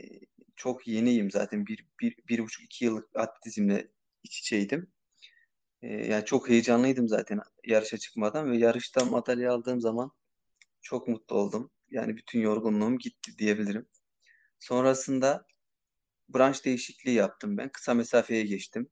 çok 0.57 0.89
yeniyim 0.89 1.31
zaten. 1.31 1.67
Bir, 1.67 1.87
bir, 2.01 2.17
bir 2.29 2.39
buçuk 2.39 2.65
iki 2.65 2.85
yıllık 2.85 3.17
atletizmle 3.17 3.89
iç 4.23 4.39
içeydim. 4.39 4.93
E, 5.83 5.89
yani 6.07 6.25
çok 6.25 6.49
heyecanlıydım 6.49 7.09
zaten 7.09 7.41
yarışa 7.67 7.99
çıkmadan 7.99 8.53
ve 8.53 8.59
yarışta 8.59 9.05
madalya 9.05 9.53
aldığım 9.53 9.81
zaman 9.81 10.13
çok 10.83 11.09
mutlu 11.09 11.37
oldum. 11.37 11.71
Yani 11.91 12.17
bütün 12.17 12.41
yorgunluğum 12.41 12.99
gitti 12.99 13.39
diyebilirim. 13.39 13.87
Sonrasında 14.59 15.47
branş 16.29 16.65
değişikliği 16.65 17.15
yaptım 17.15 17.57
ben. 17.57 17.69
Kısa 17.69 17.95
mesafeye 17.95 18.45
geçtim. 18.45 18.89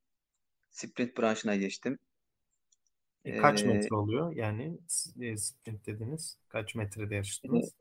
Sprint 0.71 1.19
branşına 1.19 1.57
geçtim. 1.57 1.99
E, 3.25 3.37
kaç 3.37 3.63
Ee, 3.63 3.67
metre 3.67 3.97
oluyor? 3.97 4.37
Yani 4.37 4.79
e, 5.21 5.37
sprint 5.37 5.87
dediniz. 5.87 6.39
Kaç 6.49 6.75
metrede 6.75 7.15
yarıştınız? 7.15 7.75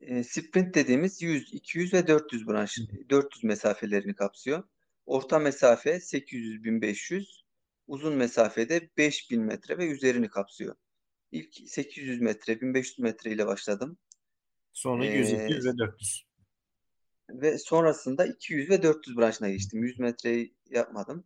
E, 0.00 0.24
sprint 0.24 0.74
dediğimiz 0.74 1.22
100, 1.22 1.54
200 1.54 1.94
ve 1.94 2.06
400 2.06 2.48
branş, 2.48 2.78
400 3.10 3.44
mesafelerini 3.44 4.14
kapsıyor. 4.14 4.64
Orta 5.06 5.38
mesafe 5.38 6.00
800-1500, 6.00 7.42
uzun 7.86 8.14
mesafede 8.14 8.90
5000 8.96 9.42
metre 9.42 9.78
ve 9.78 9.86
üzerini 9.86 10.28
kapsıyor. 10.28 10.76
İlk 11.32 11.70
800 11.70 12.20
metre, 12.20 12.60
1500 12.60 12.98
metre 12.98 13.30
ile 13.30 13.46
başladım. 13.46 13.98
Sonra 14.72 15.06
Ee, 15.06 15.18
100, 15.18 15.32
200 15.32 15.66
ve 15.66 15.78
400. 15.78 16.24
Ve 17.30 17.58
sonrasında 17.58 18.26
200 18.26 18.70
ve 18.70 18.82
400 18.82 19.16
branşına 19.16 19.50
geçtim. 19.50 19.84
100 19.84 19.98
metreyi 19.98 20.54
yapmadım. 20.70 21.24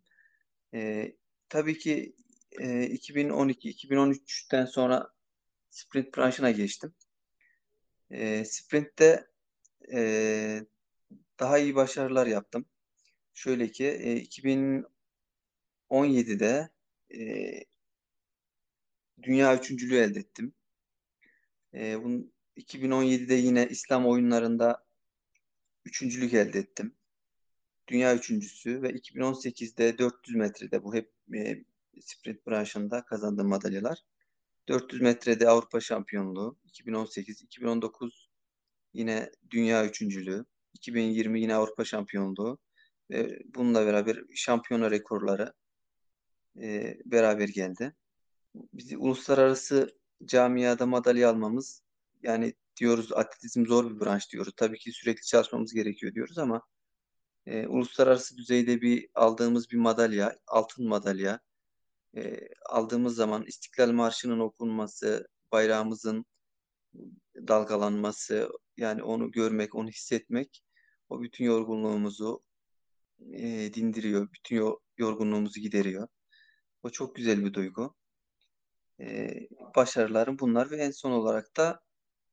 E, 0.74 1.12
tabii 1.48 1.78
ki 1.78 2.16
e, 2.58 2.66
2012-2013'ten 2.66 4.66
sonra 4.66 5.08
sprint 5.70 6.16
branşına 6.16 6.50
geçtim. 6.50 6.94
E, 8.10 8.44
sprintte 8.44 9.26
e, 9.92 10.60
daha 11.40 11.58
iyi 11.58 11.74
başarılar 11.74 12.26
yaptım. 12.26 12.66
Şöyle 13.34 13.70
ki 13.70 13.86
e, 13.86 14.22
2017'de 14.22 16.70
e, 17.14 17.20
dünya 19.24 19.56
üçüncülüğü 19.56 19.96
elde 19.96 20.18
ettim. 20.18 20.54
E, 21.74 22.04
bunun 22.04 22.32
2017'de 22.56 23.34
yine 23.34 23.68
İslam 23.68 24.06
oyunlarında 24.06 24.84
üçüncülük 25.84 26.34
elde 26.34 26.58
ettim. 26.58 26.94
Dünya 27.88 28.16
üçüncüsü 28.16 28.82
ve 28.82 28.90
2018'de 28.90 29.98
400 29.98 30.36
metrede 30.36 30.84
bu 30.84 30.94
hep 30.94 31.12
e, 31.34 31.64
sprint 32.00 32.46
branşında 32.46 33.04
kazandığım 33.04 33.48
madalyalar. 33.48 33.98
400 34.68 35.02
metrede 35.02 35.48
Avrupa 35.48 35.80
şampiyonluğu, 35.80 36.58
2018, 36.64 37.42
2019 37.42 38.30
yine 38.92 39.30
dünya 39.50 39.86
üçüncülüğü, 39.86 40.44
2020 40.74 41.40
yine 41.40 41.54
Avrupa 41.54 41.84
şampiyonluğu 41.84 42.58
ve 43.10 43.42
bununla 43.44 43.86
beraber 43.86 44.18
şampiyona 44.34 44.90
rekorları 44.90 45.52
e, 46.60 46.96
beraber 47.04 47.48
geldi. 47.48 47.94
Bizi 48.54 48.98
uluslararası 48.98 49.98
camiada 50.24 50.86
madalya 50.86 51.30
almamız 51.30 51.82
yani 52.22 52.54
diyoruz 52.76 53.12
atletizm 53.12 53.66
zor 53.66 53.90
bir 53.90 54.00
branş 54.00 54.32
diyoruz. 54.32 54.52
Tabii 54.56 54.78
ki 54.78 54.92
sürekli 54.92 55.26
çalışmamız 55.26 55.74
gerekiyor 55.74 56.14
diyoruz 56.14 56.38
ama 56.38 56.62
e, 57.46 57.66
uluslararası 57.66 58.36
düzeyde 58.36 58.80
bir 58.80 59.08
aldığımız 59.14 59.70
bir 59.70 59.76
madalya, 59.76 60.38
altın 60.46 60.88
madalya 60.88 61.40
e, 62.16 62.48
aldığımız 62.66 63.14
zaman 63.14 63.44
İstiklal 63.46 63.90
Marşı'nın 63.92 64.40
okunması, 64.40 65.28
bayrağımızın 65.52 66.24
dalgalanması, 67.36 68.48
yani 68.76 69.02
onu 69.02 69.30
görmek, 69.30 69.74
onu 69.74 69.88
hissetmek 69.88 70.64
o 71.08 71.22
bütün 71.22 71.44
yorgunluğumuzu 71.44 72.42
e, 73.32 73.74
dindiriyor, 73.74 74.28
bütün 74.32 74.56
yo- 74.56 74.78
yorgunluğumuzu 74.98 75.60
gideriyor. 75.60 76.08
O 76.82 76.90
çok 76.90 77.16
güzel 77.16 77.44
bir 77.44 77.54
duygu. 77.54 77.94
E, 79.00 79.30
başarılarım 79.76 80.38
bunlar 80.38 80.70
ve 80.70 80.76
en 80.76 80.90
son 80.90 81.10
olarak 81.10 81.56
da 81.56 81.80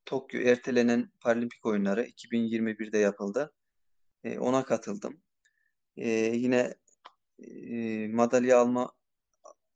Tokyo 0.06 0.42
ertelenen 0.42 1.12
Paralimpik 1.20 1.66
oyunları 1.66 2.06
2021'de 2.06 2.98
yapıldı. 2.98 3.54
E, 4.24 4.40
ona 4.40 4.66
katıldım. 4.66 5.22
E, 5.98 6.10
yine 6.12 6.76
e, 7.40 8.08
madalya 8.08 8.60
alma 8.60 8.92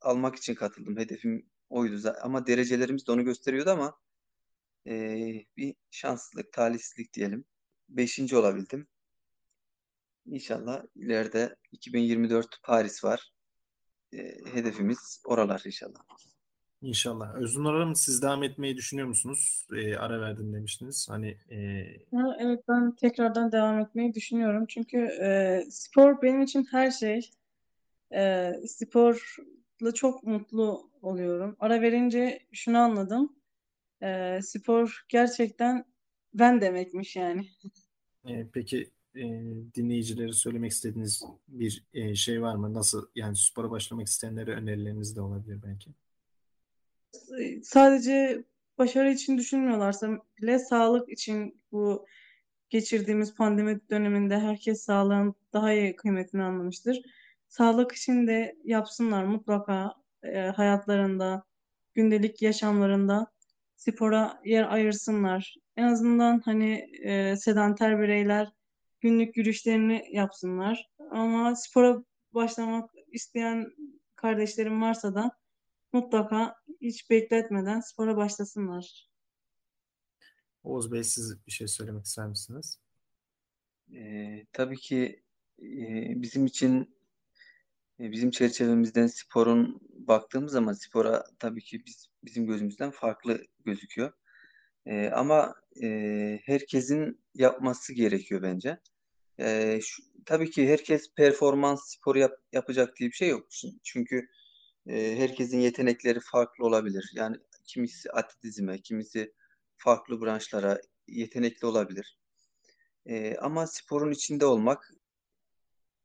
almak 0.00 0.36
için 0.36 0.54
katıldım. 0.54 0.96
Hedefim 0.96 1.50
oydu. 1.68 2.14
Ama 2.22 2.46
derecelerimiz 2.46 3.06
de 3.06 3.12
onu 3.12 3.24
gösteriyordu 3.24 3.70
ama 3.70 3.98
e, 4.86 4.94
bir 5.56 5.74
şanslılık, 5.90 6.52
talihsizlik 6.52 7.14
diyelim. 7.14 7.44
Beşinci 7.88 8.36
olabildim. 8.36 8.88
İnşallah 10.26 10.82
ileride 10.94 11.56
2024 11.72 12.62
Paris 12.62 13.04
var. 13.04 13.32
E, 14.12 14.18
hedefimiz 14.52 15.22
oralar 15.24 15.62
inşallah. 15.66 16.00
İnşallah. 16.86 17.34
Öznur 17.34 17.74
Hanım 17.74 17.94
siz 17.94 18.22
devam 18.22 18.42
etmeyi 18.42 18.76
düşünüyor 18.76 19.08
musunuz? 19.08 19.66
E, 19.76 19.96
ara 19.96 20.20
verdim 20.20 20.52
demiştiniz. 20.54 21.08
Hani 21.10 21.36
e, 21.50 21.86
Ha, 22.14 22.36
evet 22.40 22.64
ben 22.68 22.96
tekrardan 22.96 23.52
devam 23.52 23.80
etmeyi 23.80 24.14
düşünüyorum. 24.14 24.66
Çünkü 24.68 24.98
e, 24.98 25.62
spor 25.70 26.22
benim 26.22 26.42
için 26.42 26.66
her 26.70 26.90
şey. 26.90 27.30
E, 28.14 28.52
sporla 28.66 29.94
çok 29.94 30.22
mutlu 30.24 30.90
oluyorum. 31.02 31.56
Ara 31.60 31.80
verince 31.82 32.40
şunu 32.52 32.78
anladım. 32.78 33.36
E, 34.02 34.38
spor 34.42 35.04
gerçekten 35.08 35.84
ben 36.34 36.60
demekmiş 36.60 37.16
yani. 37.16 37.46
e, 38.28 38.46
peki 38.52 38.90
e, 39.14 39.22
dinleyicilere 39.74 40.32
söylemek 40.32 40.72
istediğiniz 40.72 41.24
bir 41.48 41.84
e, 41.94 42.14
şey 42.14 42.42
var 42.42 42.54
mı? 42.54 42.74
Nasıl 42.74 43.06
yani 43.14 43.36
spora 43.36 43.70
başlamak 43.70 44.06
isteyenlere 44.06 44.50
önerileriniz 44.54 45.16
de 45.16 45.20
olabilir 45.20 45.58
belki. 45.66 45.90
Sadece 47.62 48.44
başarı 48.78 49.10
için 49.10 49.38
düşünmüyorlarsa 49.38 50.10
bile 50.40 50.58
sağlık 50.58 51.08
için 51.08 51.62
bu 51.72 52.06
geçirdiğimiz 52.70 53.34
pandemi 53.34 53.80
döneminde 53.90 54.38
herkes 54.38 54.84
sağlığın 54.84 55.34
daha 55.52 55.72
iyi 55.72 55.96
kıymetini 55.96 56.42
anlamıştır. 56.42 57.02
Sağlık 57.48 57.92
için 57.92 58.26
de 58.26 58.56
yapsınlar 58.64 59.24
mutlaka 59.24 59.94
e, 60.22 60.38
hayatlarında, 60.40 61.44
gündelik 61.94 62.42
yaşamlarında 62.42 63.26
spora 63.76 64.40
yer 64.44 64.72
ayırsınlar. 64.72 65.56
En 65.76 65.84
azından 65.84 66.40
hani 66.44 66.90
e, 67.02 67.36
sedanter 67.36 68.00
bireyler 68.00 68.48
günlük 69.00 69.36
yürüyüşlerini 69.36 70.04
yapsınlar. 70.12 70.90
Ama 71.10 71.56
spora 71.56 72.04
başlamak 72.34 72.90
isteyen 73.12 73.66
kardeşlerim 74.16 74.82
varsa 74.82 75.14
da 75.14 75.30
mutlaka 75.92 76.54
hiç 76.86 77.10
bekletmeden 77.10 77.80
spora 77.80 78.16
başlasınlar. 78.16 79.10
Oğuz 80.64 80.92
Bey 80.92 81.04
siz 81.04 81.46
bir 81.46 81.52
şey 81.52 81.68
söylemek 81.68 82.04
ister 82.04 82.26
misiniz? 82.26 82.80
E, 83.94 84.46
tabii 84.52 84.76
ki 84.76 85.22
e, 85.58 85.66
bizim 86.22 86.46
için 86.46 86.96
e, 88.00 88.12
bizim 88.12 88.30
çerçevemizden 88.30 89.06
sporun 89.06 89.80
baktığımız 89.90 90.52
zaman 90.52 90.72
spora 90.72 91.24
tabii 91.38 91.62
ki 91.62 91.86
biz 91.86 92.06
bizim 92.24 92.46
gözümüzden 92.46 92.90
farklı 92.90 93.44
gözüküyor. 93.64 94.12
E, 94.86 95.08
ama 95.08 95.54
e, 95.82 95.88
herkesin 96.44 97.20
yapması 97.34 97.92
gerekiyor 97.92 98.42
bence. 98.42 98.80
E, 99.38 99.78
şu, 99.82 100.02
tabii 100.24 100.50
ki 100.50 100.68
herkes 100.68 101.14
performans 101.14 101.80
sporu 101.94 102.18
yap- 102.18 102.42
yapacak 102.52 102.96
diye 102.96 103.10
bir 103.10 103.14
şey 103.14 103.28
yok. 103.28 103.48
Çünkü 103.82 104.28
e, 104.86 105.16
herkesin 105.18 105.60
yetenekleri 105.60 106.20
farklı 106.20 106.64
olabilir. 106.64 107.12
Yani 107.14 107.36
kimisi 107.64 108.10
atletizme, 108.12 108.78
kimisi 108.82 109.32
farklı 109.76 110.20
branşlara 110.20 110.80
yetenekli 111.08 111.66
olabilir. 111.66 112.18
E, 113.06 113.36
ama 113.36 113.66
sporun 113.66 114.12
içinde 114.12 114.46
olmak 114.46 114.92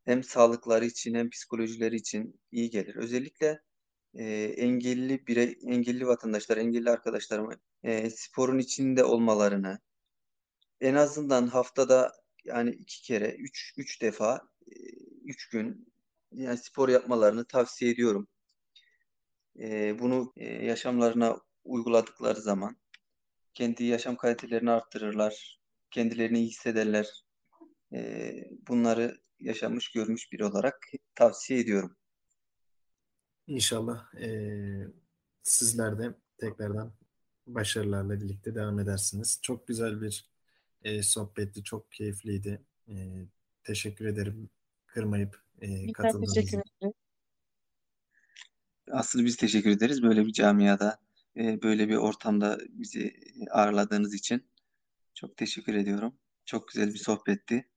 hem 0.05 0.23
sağlıkları 0.23 0.85
için 0.85 1.15
hem 1.15 1.29
psikolojileri 1.29 1.95
için 1.95 2.39
iyi 2.51 2.69
gelir. 2.69 2.95
Özellikle 2.95 3.61
e, 4.13 4.25
engelli 4.43 5.27
birey, 5.27 5.59
engelli 5.63 6.07
vatandaşlar, 6.07 6.57
engelli 6.57 6.89
arkadaşlarıma 6.89 7.53
e, 7.83 8.09
sporun 8.09 8.59
içinde 8.59 9.03
olmalarını 9.03 9.79
en 10.81 10.95
azından 10.95 11.47
haftada 11.47 12.11
yani 12.45 12.69
iki 12.71 13.01
kere, 13.01 13.35
üç, 13.35 13.73
üç 13.77 14.01
defa, 14.01 14.41
e, 14.67 14.75
üç 15.25 15.49
gün 15.49 15.93
yani 16.31 16.57
spor 16.57 16.89
yapmalarını 16.89 17.45
tavsiye 17.45 17.91
ediyorum. 17.91 18.27
E, 19.59 19.99
bunu 19.99 20.33
e, 20.37 20.45
yaşamlarına 20.65 21.37
uyguladıkları 21.63 22.41
zaman 22.41 22.77
kendi 23.53 23.83
yaşam 23.83 24.15
kalitelerini 24.15 24.71
arttırırlar, 24.71 25.59
kendilerini 25.91 26.39
iyi 26.39 26.47
hissederler. 26.47 27.25
E, 27.93 28.33
bunları 28.67 29.21
yaşamış 29.39 29.91
görmüş 29.91 30.31
biri 30.31 30.45
olarak 30.45 30.87
tavsiye 31.15 31.59
ediyorum. 31.59 31.97
İnşallah 33.47 34.13
eee, 34.19 34.87
sizler 35.43 35.99
de 35.99 36.15
tekrardan 36.37 36.93
başarılarla 37.47 38.21
birlikte 38.21 38.55
devam 38.55 38.79
edersiniz. 38.79 39.39
Çok 39.41 39.67
güzel 39.67 40.01
bir 40.01 40.29
eee, 40.85 41.03
sohbetti, 41.03 41.63
çok 41.63 41.91
keyifliydi. 41.91 42.61
Eee, 42.87 43.27
teşekkür 43.63 44.05
ederim 44.05 44.49
kırmayıp 44.87 45.41
eee, 45.61 45.69
Bizler 45.69 45.93
katıldığınız 45.93 46.37
için. 46.37 46.63
Aslı 48.91 49.25
biz 49.25 49.35
teşekkür 49.37 49.69
ederiz 49.69 50.03
böyle 50.03 50.25
bir 50.25 50.33
camiada, 50.33 50.99
e, 51.37 51.61
böyle 51.61 51.89
bir 51.89 51.95
ortamda 51.95 52.57
bizi 52.69 53.13
ağırladığınız 53.51 54.13
için. 54.13 54.45
Çok 55.13 55.37
teşekkür 55.37 55.73
ediyorum. 55.73 56.13
Çok 56.45 56.67
güzel 56.67 56.93
bir 56.93 56.97
sohbetti. 56.99 57.67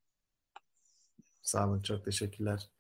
Sağ 1.43 1.69
olun, 1.69 1.83
çok 1.83 2.05
teşekkürler. 2.05 2.71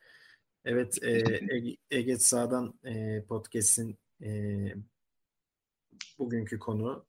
Evet, 0.64 0.98
ederim. 1.02 1.48
Ege, 1.50 1.76
Ege 1.90 2.18
Sağ'dan 2.18 2.74
eee, 2.84 3.24
podcast'in 3.28 3.98
eee, 4.20 4.76
bugünkü 6.18 6.58
konu 6.58 7.06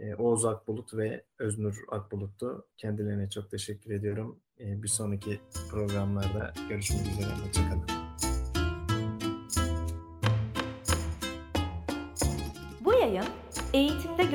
eee, 0.00 0.14
Oğuz 0.14 0.44
Akbulut 0.44 0.94
ve 0.94 1.24
Öznur 1.38 1.76
Akbulut'tu. 1.88 2.68
Kendilerine 2.76 3.30
çok 3.30 3.50
teşekkür 3.50 3.90
ediyorum. 3.90 4.40
Eee, 4.58 4.82
bir 4.82 4.88
sonraki 4.88 5.40
programlarda 5.70 6.52
görüşmek 6.68 7.00
üzere. 7.00 7.34
Hoşçakalın. 7.34 7.99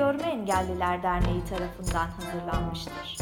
Görme 0.06 0.24
Engelliler 0.24 1.04
Derneği 1.04 1.46
tarafından 1.46 2.08
hazırlanmıştır. 2.08 3.18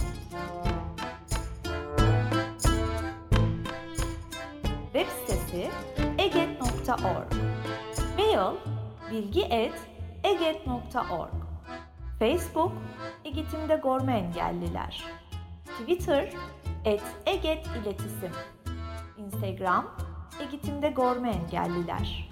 Web 4.93 5.07
sitesi 5.07 5.69
eget.org 6.17 7.33
Mail 8.17 8.55
bilgi.eget.org 9.11 11.33
Facebook 12.19 12.71
Eğitimde 13.25 13.81
Görme 13.83 14.17
Engelliler. 14.17 15.03
Twitter 15.65 16.29
et 16.85 17.03
Eget 17.25 17.67
İletisim. 17.67 18.31
Instagram 19.17 19.95
Eğitimde 20.39 20.89
Görme 20.89 21.31
Engelliler 21.31 22.29